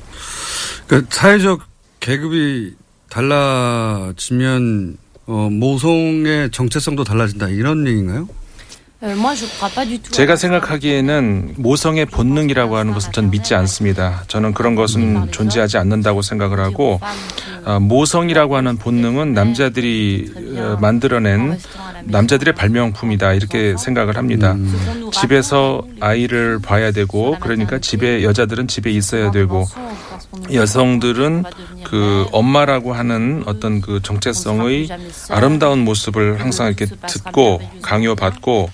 그 0.86 1.04
사회적 1.10 1.60
계급이 2.00 2.74
달라지면 3.10 4.96
어, 5.28 5.48
모성의 5.50 6.50
정체성도 6.50 7.04
달라진다 7.04 7.48
이런 7.48 7.86
얘기인가요? 7.86 8.26
제가 10.10 10.34
생각하기에는 10.34 11.54
모성의 11.58 12.06
본능이라고 12.06 12.76
하는 12.78 12.94
것은 12.94 13.12
전 13.12 13.30
믿지 13.30 13.54
않습니다. 13.54 14.24
저는 14.26 14.54
그런 14.54 14.74
것은 14.74 15.30
존재하지 15.30 15.76
않는다고 15.78 16.22
생각을 16.22 16.58
하고 16.58 16.98
어, 17.64 17.78
모성이라고 17.78 18.56
하는 18.56 18.76
본능은 18.78 19.34
남자들이 19.34 20.32
어, 20.56 20.78
만들어낸 20.80 21.58
남자들의 22.04 22.54
발명품이다 22.54 23.34
이렇게 23.34 23.76
생각을 23.78 24.16
합니다. 24.16 24.56
집에서 25.12 25.82
아이를 26.00 26.58
봐야 26.58 26.90
되고 26.90 27.36
그러니까 27.38 27.78
집에 27.78 28.24
여자들은 28.24 28.66
집에 28.66 28.90
있어야 28.90 29.30
되고 29.30 29.64
여성들은 30.52 31.44
그 31.84 32.26
엄마라고 32.32 32.92
하는 32.92 33.42
어떤 33.46 33.80
그 33.80 34.00
정체성의 34.02 34.88
아름다운 35.30 35.80
모습을 35.80 36.40
항상 36.40 36.68
이렇게 36.68 36.86
듣고 36.86 37.60
강요받고 37.82 38.70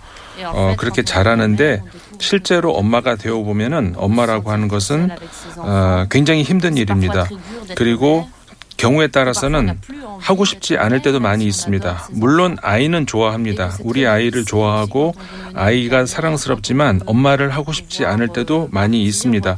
어, 0.47 0.75
그렇게 0.77 1.03
자라는데 1.03 1.83
실제로 2.19 2.73
엄마가 2.75 3.17
되어 3.17 3.43
보면은 3.43 3.95
엄마라고 3.97 4.51
하는 4.51 4.69
것은 4.69 5.11
어, 5.59 6.07
굉장히 6.11 6.43
힘든 6.43 6.77
일입니다. 6.77 7.29
그리고 7.77 8.29
경우에 8.77 9.07
따라서는 9.07 9.79
하고 10.19 10.45
싶지 10.45 10.77
않을 10.77 11.03
때도 11.03 11.21
많이 11.21 11.47
있습니다. 11.47 12.09
물론 12.11 12.57
아이는 12.61 13.07
좋아합니다. 13.07 13.77
우리 13.81 14.07
아이를 14.07 14.45
좋아하고 14.45 15.15
아이가 15.55 16.07
사랑스럽지만 16.07 17.03
엄마를 17.07 17.51
하고 17.51 17.73
싶지 17.73 18.05
않을 18.05 18.29
때도 18.29 18.69
많이 18.73 19.05
있습니다. 19.05 19.57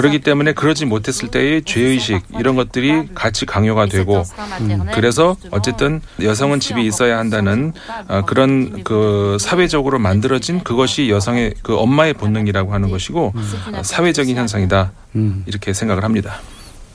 그렇기 0.00 0.20
때문에 0.20 0.54
그러지 0.54 0.86
못했을 0.86 1.28
때의 1.28 1.62
죄의식 1.64 2.22
이런 2.38 2.56
것들이 2.56 3.10
같이 3.14 3.44
강요가 3.44 3.84
되고 3.84 4.22
음, 4.60 4.86
그래서 4.94 5.36
어쨌든 5.50 6.00
여성은 6.22 6.58
집에 6.60 6.80
있어야 6.80 7.18
한다는 7.18 7.74
어, 8.08 8.22
그런 8.24 8.82
그 8.82 9.36
사회적으로 9.38 9.98
만들어진 9.98 10.64
그것이 10.64 11.10
여성의 11.10 11.56
그 11.62 11.76
엄마의 11.76 12.14
본능이라고 12.14 12.72
하는 12.72 12.88
것이고 12.90 13.34
어, 13.74 13.82
사회적인 13.82 14.36
현상이다 14.36 14.92
음, 15.16 15.44
이렇게 15.46 15.74
생각을 15.74 16.02
합니다. 16.02 16.40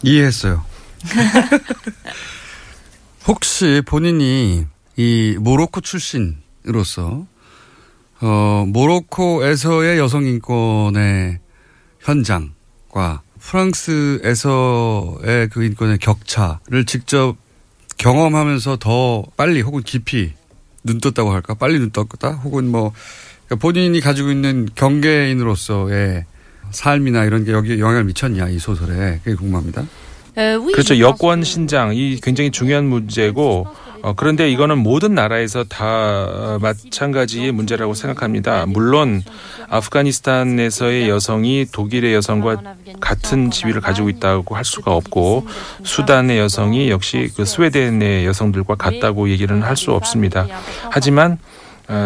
이해했어요. 0.01 0.63
혹시 3.27 3.83
본인이 3.85 4.65
이 4.97 5.37
모로코 5.39 5.81
출신으로서 5.81 7.27
어, 8.21 8.65
모로코에서의 8.67 9.99
여성 9.99 10.25
인권의 10.25 11.37
현장 11.99 12.55
과 12.95 13.21
프랑스에서의 13.41 14.39
그 15.51 15.65
인권의 15.65 15.97
격차를 15.97 16.85
직접 16.85 17.35
경험하면서 17.97 18.77
더 18.77 19.25
빨리 19.35 19.59
혹은 19.59 19.83
깊이 19.83 20.31
눈 20.81 21.01
떴다고 21.01 21.33
할까? 21.33 21.55
빨리 21.55 21.77
눈 21.77 21.91
떴다? 21.91 22.31
혹은 22.31 22.71
뭐 22.71 22.93
그러니까 23.47 23.61
본인이 23.61 23.99
가지고 23.99 24.31
있는 24.31 24.69
경계인으로서의 24.75 26.23
삶이나 26.71 27.25
이런 27.25 27.43
게 27.43 27.51
여기에 27.51 27.79
영향을 27.79 28.05
미쳤냐 28.05 28.47
이 28.47 28.59
소설에 28.59 29.19
그게 29.25 29.35
궁금합니다. 29.35 29.85
그렇죠. 30.33 30.97
여권 30.99 31.43
신장 31.43 31.93
이 31.93 32.17
굉장히 32.23 32.49
중요한 32.49 32.85
문제고 32.85 33.67
어, 34.05 34.13
그런데 34.15 34.51
이거는 34.51 34.77
모든 34.77 35.15
나라에서 35.15 35.63
다 35.63 35.83
어, 35.87 36.59
마찬가지의 36.61 37.51
문제라고 37.51 37.95
생각합니다. 37.95 38.67
물론 38.67 39.23
아프가니스탄에서의 39.67 41.09
여성이 41.09 41.65
독일의 41.71 42.13
여성과 42.13 42.61
같은 42.99 43.49
지위를 43.49 43.81
가지고 43.81 44.09
있다고 44.09 44.55
할 44.55 44.63
수가 44.63 44.93
없고 44.93 45.47
수단의 45.83 46.37
여성이 46.37 46.91
역시 46.91 47.31
그 47.35 47.45
스웨덴의 47.45 48.27
여성들과 48.27 48.75
같다고 48.75 49.29
얘기는 49.29 49.63
할 49.63 49.75
수 49.75 49.91
없습니다. 49.91 50.47
하지만 50.91 51.33
어, 51.33 51.64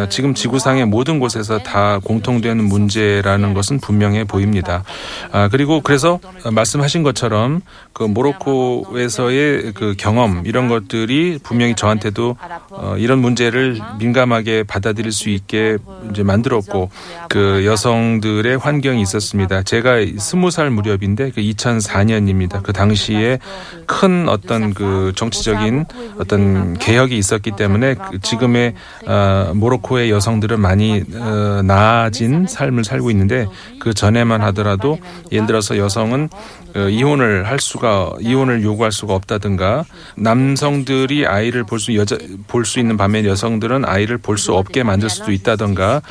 지금 0.10 0.34
지구상의 0.34 0.86
모든 0.86 1.20
곳에서 1.20 1.60
다 1.60 2.00
공통되는 2.04 2.64
문제라는 2.64 3.54
것은 3.54 3.80
분명해 3.80 4.26
보입니다. 4.26 4.84
아, 5.32 5.48
그리고 5.50 5.82
그래서 5.82 6.20
말씀하신 6.52 7.04
것처럼 7.04 7.62
그 7.94 8.04
모로코에서의 8.04 9.74
그 9.74 9.96
경험 9.98 10.44
이런 10.46 10.68
것들이 10.68 11.40
분명히 11.44 11.76
저한테도 11.76 12.38
어, 12.70 12.96
이런 12.98 13.20
문제를 13.20 13.80
민감하게 14.00 14.64
받아들일 14.64 15.12
수 15.12 15.30
있게 15.30 15.78
이제 16.10 16.24
만들었고 16.24 16.90
그 17.30 17.66
여성들의 17.66 18.58
환경이 18.58 19.02
있었습니다. 19.02 19.64
제가 19.64 19.98
스무 20.18 20.52
살 20.52 20.70
무렵인데 20.70 21.32
그 21.32 21.42
2004년입니다. 21.42 22.64
그 22.64 22.74
당시에 22.74 23.40
큰 23.86 24.30
어떤 24.30 24.74
그 24.74 25.12
정치적인 25.16 25.86
어떤 26.20 26.78
개혁이 26.78 27.18
있었기 27.18 27.52
때문에 27.56 27.96
그 27.96 28.20
지금의 28.20 28.74
어, 29.08 29.52
모로코의 29.70 30.10
여성들은 30.12 30.60
많이 30.60 31.04
어, 31.16 31.62
나아진 31.64 32.48
삶을 32.48 32.84
살고 32.84 33.12
있는데 33.12 33.46
그 33.80 33.94
전에만 33.94 34.42
하더라도 34.42 34.98
예를 35.32 35.48
들어서 35.48 35.78
여성은 35.78 36.30
어, 36.76 36.80
이혼을 36.90 37.48
할 37.48 37.60
수가 37.60 38.14
이혼을 38.20 38.64
요구할 38.64 38.92
수가 38.92 39.14
없다든가 39.16 39.86
남성들이 40.18 41.26
아이를 41.26 41.64
볼 41.64 41.80
수 41.80 41.96
여자 41.96 42.18
볼 42.48 42.66
수 42.66 42.80
있는 42.80 42.98
반면 42.98 43.26
여성들은 43.26 43.86
아이를 43.86 44.18
볼 44.18 44.38
수 44.40 44.54
없게 44.54 44.84
만들 44.84 45.10
수도 45.10 45.32
있다든가 45.32 46.02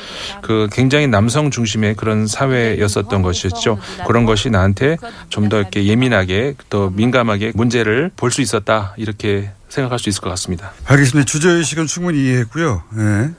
그 0.41 0.67
굉장히 0.71 1.07
남성 1.07 1.49
중심의 1.51 1.95
그런 1.95 2.27
사회였었던 2.27 3.21
것이었죠. 3.21 3.77
그런 4.07 4.25
것이 4.25 4.49
나한테 4.49 4.97
좀 5.29 5.49
더 5.49 5.57
이렇게 5.59 5.85
예민하게 5.85 6.53
또 6.69 6.91
민감하게 6.91 7.53
문제를 7.55 8.11
볼 8.15 8.29
수 8.29 8.41
있었다 8.41 8.93
이렇게 8.97 9.49
생각할 9.67 9.97
수 9.97 10.09
있을 10.09 10.21
것 10.21 10.29
같습니다. 10.29 10.71
알겠습니다. 10.85 11.25
주제의식은 11.25 11.87
충분히 11.87 12.19
이해했고요. 12.25 12.83
예. 12.99 13.29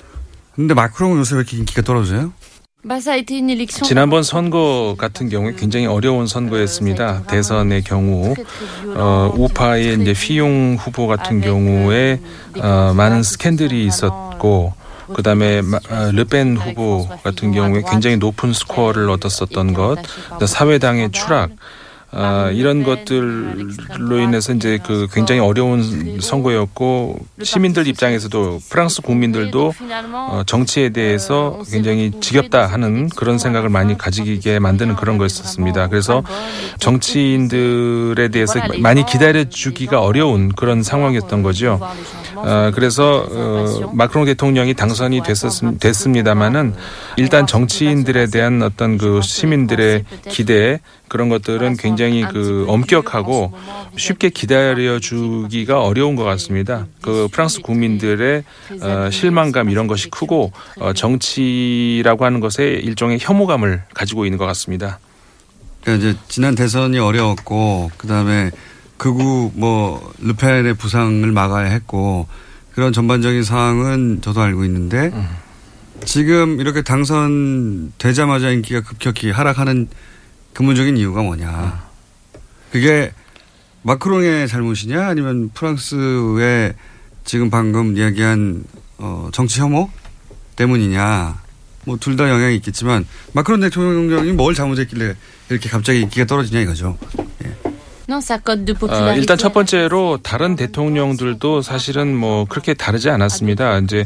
근데 0.54 0.74
마크롱은 0.74 1.18
요새 1.18 1.36
왜 1.36 1.40
이렇게 1.40 1.56
인기가 1.56 1.82
떨어져요? 1.82 2.32
지난번 3.86 4.22
선거 4.22 4.94
같은 4.98 5.28
경우에 5.28 5.52
굉장히 5.54 5.84
어려운 5.86 6.26
선거였습니다. 6.26 7.24
대선의 7.24 7.82
경우 7.82 8.34
어, 8.96 9.32
우파의 9.36 9.98
이제 10.00 10.14
피용 10.14 10.76
후보 10.80 11.06
같은 11.06 11.40
경우에 11.42 12.20
어, 12.58 12.94
많은 12.96 13.22
스캔들이 13.22 13.84
있었고 13.84 14.72
그다음에 15.12 15.60
마- 15.60 15.78
어, 15.90 16.10
르펜 16.12 16.56
후보 16.56 17.06
같은 17.22 17.52
경우에 17.52 17.82
굉장히 17.90 18.16
높은 18.16 18.52
스코어를 18.54 19.10
얻었었던 19.10 19.74
것, 19.74 19.96
그다음 20.38 20.46
사회당의 20.46 21.10
추락. 21.12 21.50
아, 22.12 22.50
이런 22.52 22.82
것들로 22.82 24.18
인해서 24.18 24.52
이제 24.52 24.78
그 24.84 25.06
굉장히 25.12 25.40
어려운 25.40 26.18
선거였고 26.20 27.18
시민들 27.42 27.86
입장에서도 27.86 28.58
프랑스 28.68 29.00
국민들도 29.00 29.72
어, 30.12 30.42
정치에 30.44 30.88
대해서 30.88 31.62
굉장히 31.70 32.12
지겹다 32.20 32.66
하는 32.66 33.08
그런 33.10 33.38
생각을 33.38 33.68
많이 33.68 33.96
가지게 33.96 34.58
만드는 34.58 34.96
그런 34.96 35.18
거였었습니다. 35.18 35.88
그래서 35.88 36.24
정치인들에 36.80 38.28
대해서 38.28 38.60
많이 38.80 39.06
기다려주기가 39.06 40.00
어려운 40.00 40.50
그런 40.50 40.82
상황이었던 40.82 41.42
거죠. 41.42 41.78
아, 42.36 42.70
그래서 42.74 43.26
어, 43.30 43.90
마크롱 43.92 44.24
대통령이 44.26 44.74
당선이 44.74 45.22
됐었, 45.22 45.78
됐습니다마는 45.78 46.74
일단 47.16 47.46
정치인들에 47.46 48.26
대한 48.26 48.62
어떤 48.62 48.98
그 48.98 49.20
시민들의 49.22 50.04
기대 50.28 50.80
그런 51.08 51.28
것들은 51.28 51.76
굉장히 51.76 52.22
그 52.22 52.64
엄격하고 52.68 53.52
쉽게 53.96 54.30
기다려주기가 54.30 55.82
어려운 55.82 56.14
것 56.14 56.24
같습니다. 56.24 56.86
그 57.00 57.28
프랑스 57.32 57.60
국민들의 57.60 58.44
어, 58.80 59.10
실망감 59.10 59.70
이런 59.70 59.86
것이 59.86 60.08
크고 60.08 60.52
어, 60.78 60.92
정치라고 60.92 62.24
하는 62.24 62.40
것에 62.40 62.64
일종의 62.64 63.18
혐오감을 63.20 63.82
가지고 63.92 64.24
있는 64.24 64.38
것 64.38 64.46
같습니다. 64.46 64.98
그러니까 65.82 66.08
이제 66.08 66.18
지난 66.28 66.54
대선이 66.54 66.98
어려웠고 66.98 67.90
그다음에 67.96 68.50
극우 69.00 69.52
뭐 69.54 70.12
르펜의 70.18 70.74
부상을 70.74 71.32
막아야 71.32 71.70
했고 71.70 72.28
그런 72.74 72.92
전반적인 72.92 73.42
상황은 73.44 74.20
저도 74.20 74.42
알고 74.42 74.62
있는데 74.66 75.10
지금 76.04 76.60
이렇게 76.60 76.82
당선되자마자 76.82 78.50
인기가 78.50 78.82
급격히 78.82 79.30
하락하는 79.30 79.88
근본적인 80.52 80.98
이유가 80.98 81.22
뭐냐? 81.22 81.88
그게 82.70 83.12
마크롱의 83.84 84.46
잘못이냐 84.48 85.08
아니면 85.08 85.48
프랑스의 85.54 86.74
지금 87.24 87.48
방금 87.48 87.96
이야기한 87.96 88.64
어, 88.98 89.30
정치 89.32 89.60
혐오 89.62 89.88
때문이냐? 90.56 91.40
뭐 91.86 91.96
둘 91.96 92.16
다 92.16 92.28
영향이 92.28 92.54
있겠지만 92.56 93.06
마크롱 93.32 93.60
대통령이 93.60 94.32
뭘 94.32 94.54
잘못했길래 94.54 95.14
이렇게 95.48 95.70
갑자기 95.70 96.00
인기가 96.02 96.26
떨어지냐 96.26 96.60
이거죠. 96.60 96.98
아, 99.10 99.14
일단 99.14 99.38
첫 99.38 99.52
번째로 99.52 100.18
다른 100.22 100.56
대통령들도 100.56 101.62
사실은 101.62 102.16
뭐 102.16 102.44
그렇게 102.48 102.74
다르지 102.74 103.08
않았습니다. 103.10 103.78
이제 103.78 104.04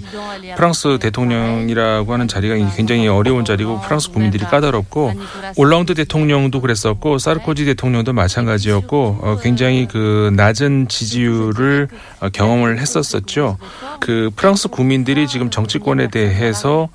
프랑스 0.56 0.98
대통령이라고 1.00 2.12
하는 2.12 2.28
자리가 2.28 2.54
굉장히 2.76 3.08
어려운 3.08 3.44
자리고 3.44 3.80
프랑스 3.80 4.10
국민들이 4.10 4.44
까다롭고 4.44 5.12
올라운드 5.56 5.94
대통령도 5.94 6.60
그랬었고 6.60 7.18
사르코지 7.18 7.64
대통령도 7.64 8.12
마찬가지였고 8.12 9.18
어, 9.22 9.38
굉장히 9.42 9.86
그 9.86 10.32
낮은 10.34 10.88
지지율을 10.88 11.88
어, 12.20 12.28
경험을 12.28 12.78
했었었죠. 12.78 13.58
그 14.00 14.30
프랑스 14.36 14.68
국민들이 14.68 15.26
지금 15.26 15.50
정치권에 15.50 16.08
대해서 16.08 16.88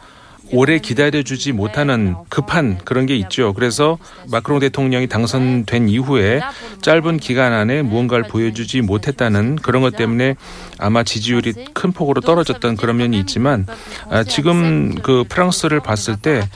오래 0.51 0.79
기다려주지 0.79 1.51
못하는 1.51 2.15
급한 2.29 2.77
그런 2.83 3.05
게 3.05 3.15
있죠. 3.17 3.53
그래서 3.53 3.97
마크롱 4.31 4.59
대통령이 4.59 5.07
당선된 5.07 5.89
이후에 5.89 6.41
짧은 6.81 7.17
기간 7.17 7.53
안에 7.53 7.81
무언가를 7.83 8.25
보여주지 8.27 8.81
못했다는 8.81 9.57
그런 9.57 9.81
것 9.81 9.95
때문에 9.95 10.35
아마 10.77 11.03
지지율이 11.03 11.53
큰 11.73 11.91
폭으로 11.91 12.21
떨어졌던 12.21 12.77
그런 12.77 12.97
면이 12.97 13.19
있지만 13.19 13.65
아, 14.09 14.23
지금 14.23 14.95
그 14.95 15.23
프랑스를 15.27 15.79
봤을 15.79 16.15
때 16.17 16.47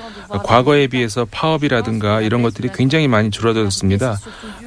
과거에 0.44 0.88
비해서 0.88 1.26
파업이라든가 1.30 2.22
이런 2.22 2.42
것들이 2.42 2.70
굉장히 2.74 3.08
많이 3.08 3.30
줄어들었습니다. 3.30 4.18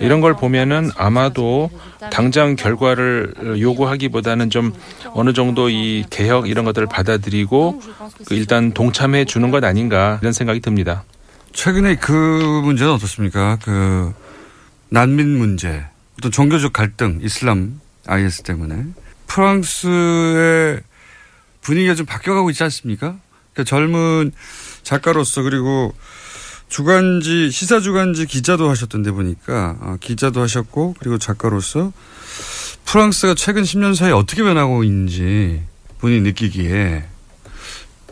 이런 0.00 0.20
걸 0.20 0.34
보면은 0.34 0.90
아마도 0.96 1.70
당장 2.10 2.56
결과를 2.56 3.34
요구하기보다는 3.60 4.50
좀 4.50 4.72
어느 5.12 5.32
정도 5.32 5.68
이 5.68 6.04
개혁 6.10 6.48
이런 6.48 6.64
것들을 6.64 6.86
받아들이고 6.88 7.82
그 8.26 8.34
일단 8.34 8.72
동참해 8.72 9.24
주는 9.24 9.50
것 9.50 9.64
아닌가 9.64 10.18
이런 10.22 10.32
생각이 10.32 10.60
듭니다. 10.60 11.04
최근에 11.52 11.96
그 11.96 12.12
문제는 12.64 12.92
어떻습니까? 12.92 13.58
그 13.62 14.12
난민 14.88 15.28
문제, 15.38 15.84
어떤 16.18 16.30
종교적 16.30 16.72
갈등, 16.72 17.18
이슬람 17.22 17.80
IS 18.06 18.42
때문에 18.42 18.84
프랑스의 19.26 20.80
분위기가 21.60 21.94
좀 21.94 22.06
바뀌어가고 22.06 22.50
있지 22.50 22.62
않습니까? 22.62 23.16
그러니까 23.52 23.68
젊은 23.68 24.32
작가로서 24.82 25.42
그리고 25.42 25.92
주간지 26.68 27.50
시사 27.50 27.80
주간지 27.80 28.26
기자도 28.26 28.68
하셨던데 28.68 29.12
보니까 29.12 29.76
아, 29.80 29.98
기자도 30.00 30.40
하셨고 30.40 30.96
그리고 30.98 31.18
작가로서 31.18 31.92
프랑스가 32.84 33.34
최근 33.34 33.62
10년 33.62 33.94
사이에 33.94 34.12
어떻게 34.12 34.42
변하고 34.42 34.84
있는지 34.84 35.62
본인이 35.98 36.22
느끼기에 36.22 37.04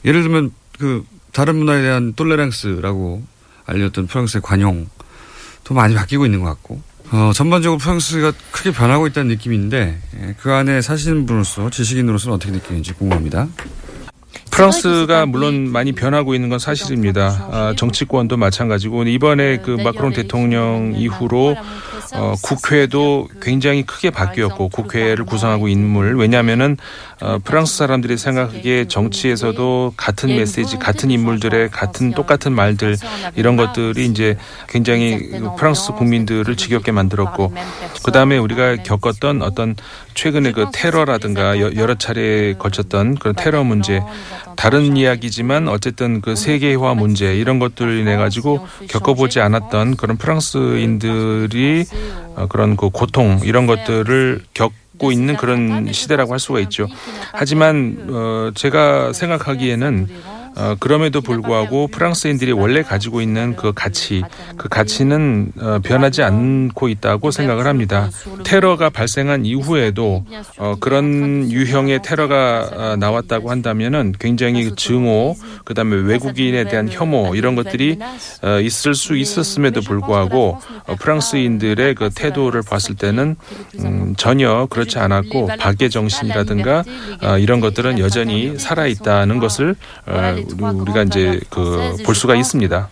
예를 0.04 0.22
들면 0.22 0.52
그 0.78 1.04
다른 1.32 1.56
문화에 1.56 1.82
대한 1.82 2.14
톨레랑스라고 2.14 3.22
알렸던 3.66 4.06
프랑스의 4.06 4.42
관용도 4.42 4.88
많이 5.70 5.94
바뀌고 5.94 6.24
있는 6.26 6.40
것 6.40 6.46
같고 6.46 6.80
어, 7.10 7.32
전반적으로 7.34 7.78
프랑스가 7.78 8.32
크게 8.50 8.72
변하고 8.72 9.06
있다는 9.06 9.28
느낌인데 9.28 10.00
예, 10.20 10.34
그 10.40 10.52
안에 10.52 10.80
사시는 10.80 11.26
분으로서 11.26 11.70
지식인으로서는 11.70 12.36
어떻게 12.36 12.50
느끼는지 12.52 12.92
궁금합니다. 12.94 13.48
프랑스가 14.54 15.26
물론 15.26 15.68
많이 15.72 15.90
변하고 15.92 16.32
있는 16.34 16.48
건 16.48 16.60
사실입니다. 16.60 17.48
아, 17.50 17.74
정치권도 17.76 18.36
마찬가지고 18.36 19.02
이번에 19.04 19.58
그 19.58 19.70
마크롱 19.72 20.12
대통령 20.12 20.92
이후로 20.96 21.56
어, 22.16 22.34
국회도 22.40 23.28
굉장히 23.42 23.82
크게 23.82 24.10
바뀌었고 24.10 24.68
국회를 24.68 25.24
구성하고 25.24 25.66
인물 25.66 26.16
왜냐하면은 26.16 26.76
어, 27.20 27.38
프랑스 27.42 27.76
사람들이 27.78 28.16
생각하기에 28.16 28.84
정치에서도 28.86 29.94
같은 29.96 30.28
메시지, 30.36 30.78
같은 30.78 31.10
인물들의 31.10 31.70
같은 31.70 32.12
똑같은 32.12 32.52
말들 32.52 32.96
이런 33.34 33.56
것들이 33.56 34.06
이제 34.06 34.36
굉장히 34.68 35.30
프랑스 35.58 35.90
국민들을 35.92 36.54
지겹게 36.54 36.92
만들었고 36.92 37.52
그 38.04 38.12
다음에 38.12 38.36
우리가 38.38 38.76
겪었던 38.76 39.42
어떤 39.42 39.74
최근에 40.14 40.52
그 40.52 40.66
테러라든가 40.72 41.58
여- 41.58 41.74
여러 41.74 41.96
차례에 41.96 42.54
걸쳤던 42.54 43.16
그런 43.16 43.34
테러 43.34 43.64
문제 43.64 44.00
다른 44.56 44.96
이야기지만 44.96 45.68
어쨌든 45.68 46.20
그 46.20 46.36
세계화 46.36 46.94
문제 46.94 47.36
이런 47.36 47.58
것들을 47.58 47.98
인해 47.98 48.16
가지고 48.16 48.66
겪어보지 48.88 49.40
않았던 49.40 49.96
그런 49.96 50.16
프랑스인들이 50.16 51.84
어, 52.36 52.46
그런 52.48 52.76
그 52.76 52.90
고통 52.90 53.40
이런 53.44 53.66
것들을 53.66 54.42
겪 54.54 54.72
받고 54.94 55.12
있는 55.12 55.36
그런 55.36 55.92
시대라고 55.92 56.32
할 56.32 56.38
수가 56.38 56.60
있죠. 56.60 56.86
하지만 57.32 58.06
어 58.10 58.50
제가 58.54 59.12
생각하기에는 59.12 60.08
어, 60.56 60.76
그럼에도 60.78 61.20
불구하고 61.20 61.88
프랑스인들이 61.88 62.52
원래 62.52 62.82
가지고 62.82 63.20
있는 63.20 63.56
그 63.56 63.72
가치, 63.72 64.22
그 64.56 64.68
가치는 64.68 65.52
어, 65.58 65.78
변하지 65.82 66.22
않고 66.22 66.88
있다고 66.88 67.30
생각을 67.30 67.66
합니다. 67.66 68.10
테러가 68.44 68.90
발생한 68.90 69.44
이후에도 69.46 70.24
어, 70.58 70.76
그런 70.78 71.50
유형의 71.50 72.02
테러가 72.02 72.70
어, 72.72 72.96
나왔다고 72.96 73.50
한다면은 73.50 74.14
굉장히 74.18 74.74
증오, 74.76 75.36
그다음에 75.64 75.96
외국인에 75.96 76.64
대한 76.64 76.88
혐오 76.90 77.34
이런 77.34 77.54
것들이 77.54 77.98
어, 78.42 78.60
있을 78.60 78.94
수 78.94 79.16
있었음에도 79.16 79.80
불구하고 79.80 80.58
어, 80.86 80.94
프랑스인들의 80.96 81.94
그 81.94 82.10
태도를 82.14 82.62
봤을 82.62 82.94
때는 82.94 83.36
음, 83.80 84.14
전혀 84.16 84.66
그렇지 84.70 84.98
않았고 84.98 85.48
박의 85.58 85.90
정신이라든가 85.90 86.84
어, 87.22 87.38
이런 87.38 87.60
것들은 87.60 87.98
여전히 87.98 88.58
살아 88.58 88.86
있다는 88.86 89.38
것을 89.38 89.74
어, 90.06 90.43
우리가 90.80 91.02
이제 91.04 91.40
그 91.50 91.96
볼 92.04 92.14
수가 92.14 92.34
있습니다. 92.36 92.88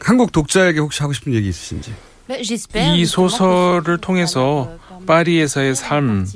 한국 0.00 0.32
독자에게 0.32 0.78
혹시 0.80 1.02
하고 1.02 1.12
싶은 1.12 1.32
얘기 1.34 1.48
있으신지? 1.48 1.92
이 2.96 3.04
소설을 3.06 3.98
통해서 3.98 4.70
파리에서의 5.06 5.74
삶 5.74 6.26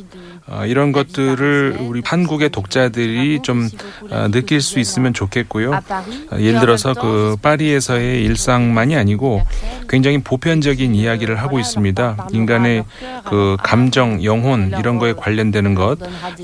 어, 0.46 0.66
이런 0.66 0.92
것들을 0.92 1.78
우리 1.80 2.02
한국의 2.04 2.50
독자들이 2.50 3.40
좀 3.42 3.68
어, 4.10 4.28
느낄 4.30 4.60
수 4.60 4.78
있으면 4.78 5.14
좋겠고요. 5.14 5.72
어, 5.72 6.38
예를 6.38 6.60
들어서 6.60 6.92
그 6.92 7.36
파리에서의 7.40 8.22
일상만이 8.24 8.94
아니고 8.94 9.42
굉장히 9.88 10.18
보편적인 10.18 10.94
이야기를 10.94 11.36
하고 11.40 11.58
있습니다. 11.58 12.28
인간의 12.32 12.84
그 13.24 13.56
감정, 13.62 14.22
영혼 14.22 14.74
이런 14.78 14.98
거에 14.98 15.14
관련되는 15.14 15.74
것, 15.74 15.98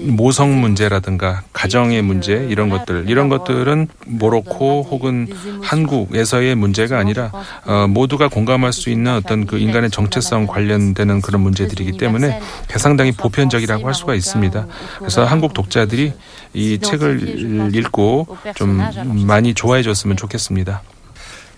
모성 0.07 0.59
문제라든가 0.61 1.43
가정의 1.53 2.01
문제 2.01 2.47
이런 2.49 2.71
것들 2.71 3.05
이런 3.07 3.29
것들은 3.29 3.89
모로코 4.07 4.87
혹은 4.91 5.29
한국에서의 5.63 6.55
문제가 6.55 6.99
아니라 6.99 7.31
어, 7.67 7.87
모두가 7.87 8.29
공감할 8.29 8.73
수 8.73 8.89
있는 8.89 9.13
어떤 9.13 9.45
그 9.45 9.59
인간의 9.59 9.91
정체성 9.91 10.47
관련되는 10.47 11.21
그런 11.21 11.43
문제들이기 11.43 11.99
때문에 11.99 12.41
상당히 12.77 13.13
보편적이라고 13.13 13.90
할 13.91 13.95
수가 13.95 14.15
있습니다. 14.15 14.67
그래서 14.99 15.25
한국 15.25 15.53
독자들이 15.53 16.13
이 16.55 16.79
책을 16.79 17.75
읽고 17.75 18.39
좀 18.55 18.81
많이 19.27 19.53
좋아해 19.55 19.83
줬으면 19.83 20.17
좋겠습니다. 20.17 20.83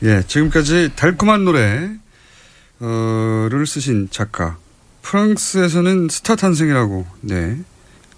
예, 0.05 0.23
지금까지 0.27 0.93
달콤한 0.97 1.45
노래를 1.45 1.99
쓰신 3.67 4.09
작가. 4.11 4.57
프랑스에서는 5.03 6.09
스타 6.11 6.37
탄생이라고, 6.37 7.07
네. 7.21 7.59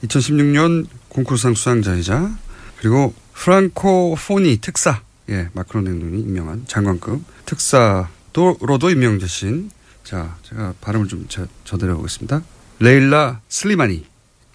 2016년 0.05 0.87
콩쿠르상 1.09 1.55
수상자이자, 1.55 2.31
그리고 2.79 3.15
프랑코포니 3.33 4.59
특사, 4.61 5.01
예, 5.31 5.49
마크론 5.55 5.85
대통령이 5.85 6.21
임명한 6.23 6.65
장관급 6.67 7.23
특사로도 7.47 8.91
임명되신, 8.91 9.71
자, 10.05 10.37
제가 10.43 10.75
발음을 10.81 11.09
좀 11.09 11.25
저, 11.29 11.47
저드려 11.65 11.97
보겠습니다. 11.97 12.43
레일라 12.79 13.41
슬리마니. 13.49 14.05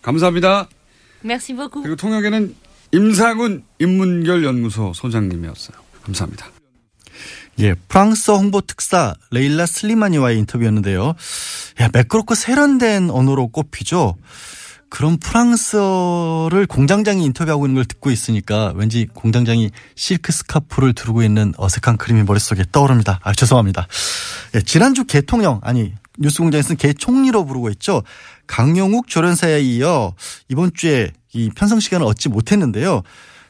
감사합니다. 0.01 0.67
Merci 1.23 1.55
beaucoup. 1.55 1.83
그리고 1.83 1.95
통역에는 1.95 2.55
임상훈 2.91 3.63
인문결 3.79 4.43
연구소 4.43 4.93
소장님이었어요. 4.93 5.77
감사합니다. 6.03 6.47
예, 7.59 7.73
프랑스 7.73 8.31
홍보 8.31 8.61
특사 8.61 9.13
레일라 9.31 9.65
슬리마니와의 9.65 10.37
인터뷰였는데요. 10.39 11.13
야, 11.81 11.89
매끄럽고 11.91 12.35
세련된 12.35 13.09
언어로 13.09 13.49
꼽히죠. 13.49 14.15
그런 14.89 15.17
프랑스어를 15.17 16.65
공장장이 16.65 17.23
인터뷰하고 17.25 17.65
있는 17.65 17.75
걸 17.75 17.85
듣고 17.85 18.09
있으니까 18.09 18.73
왠지 18.75 19.07
공장장이 19.13 19.69
실크 19.95 20.31
스카프를 20.31 20.93
두르고 20.93 21.21
있는 21.21 21.53
어색한 21.57 21.97
그림이 21.97 22.23
머릿속에 22.23 22.63
떠오릅니다. 22.71 23.19
아, 23.21 23.33
죄송합니다. 23.33 23.87
예, 24.55 24.61
지난주 24.61 25.03
개통령, 25.03 25.59
아니, 25.63 25.93
뉴스공장에서는 26.19 26.77
개 26.77 26.93
총리로 26.93 27.45
부르고 27.45 27.69
있죠. 27.71 28.03
강용욱 28.47 29.07
조련사에 29.07 29.61
이어 29.61 30.13
이번 30.47 30.71
주에 30.73 31.11
이 31.33 31.49
편성 31.55 31.79
시간을 31.79 32.05
얻지 32.05 32.29
못했는데요. 32.29 33.03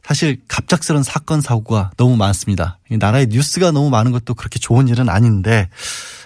사실 0.03 0.41
갑작스런 0.47 1.03
사건 1.03 1.41
사고가 1.41 1.91
너무 1.97 2.15
많습니다. 2.15 2.79
나라의 2.89 3.27
뉴스가 3.27 3.71
너무 3.71 3.89
많은 3.89 4.11
것도 4.11 4.33
그렇게 4.33 4.57
좋은 4.57 4.87
일은 4.87 5.09
아닌데 5.09 5.69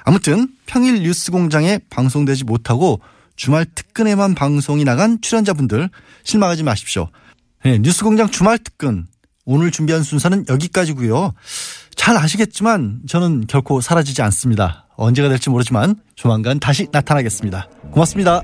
아무튼 0.05 0.47
평일 0.65 1.01
뉴스 1.01 1.31
공장에 1.31 1.79
방송되지 1.89 2.43
못하고 2.43 3.01
주말 3.35 3.65
특근에만 3.65 4.35
방송이 4.35 4.83
나간 4.83 5.19
출연자분들 5.21 5.89
실망하지 6.23 6.63
마십시오. 6.63 7.09
네, 7.65 7.79
뉴스 7.79 8.03
공장 8.03 8.29
주말 8.29 8.57
특근 8.57 9.07
오늘 9.45 9.71
준비한 9.71 10.03
순서는 10.03 10.45
여기까지고요. 10.49 11.33
잘 11.95 12.17
아시겠지만 12.17 13.01
저는 13.07 13.47
결코 13.47 13.81
사라지지 13.81 14.21
않습니다. 14.21 14.82
언제가 14.95 15.29
될지 15.29 15.49
모르지만 15.49 15.95
조만간 16.15 16.59
다시 16.59 16.87
나타나겠습니다. 16.91 17.67
고맙습니다. 17.91 18.41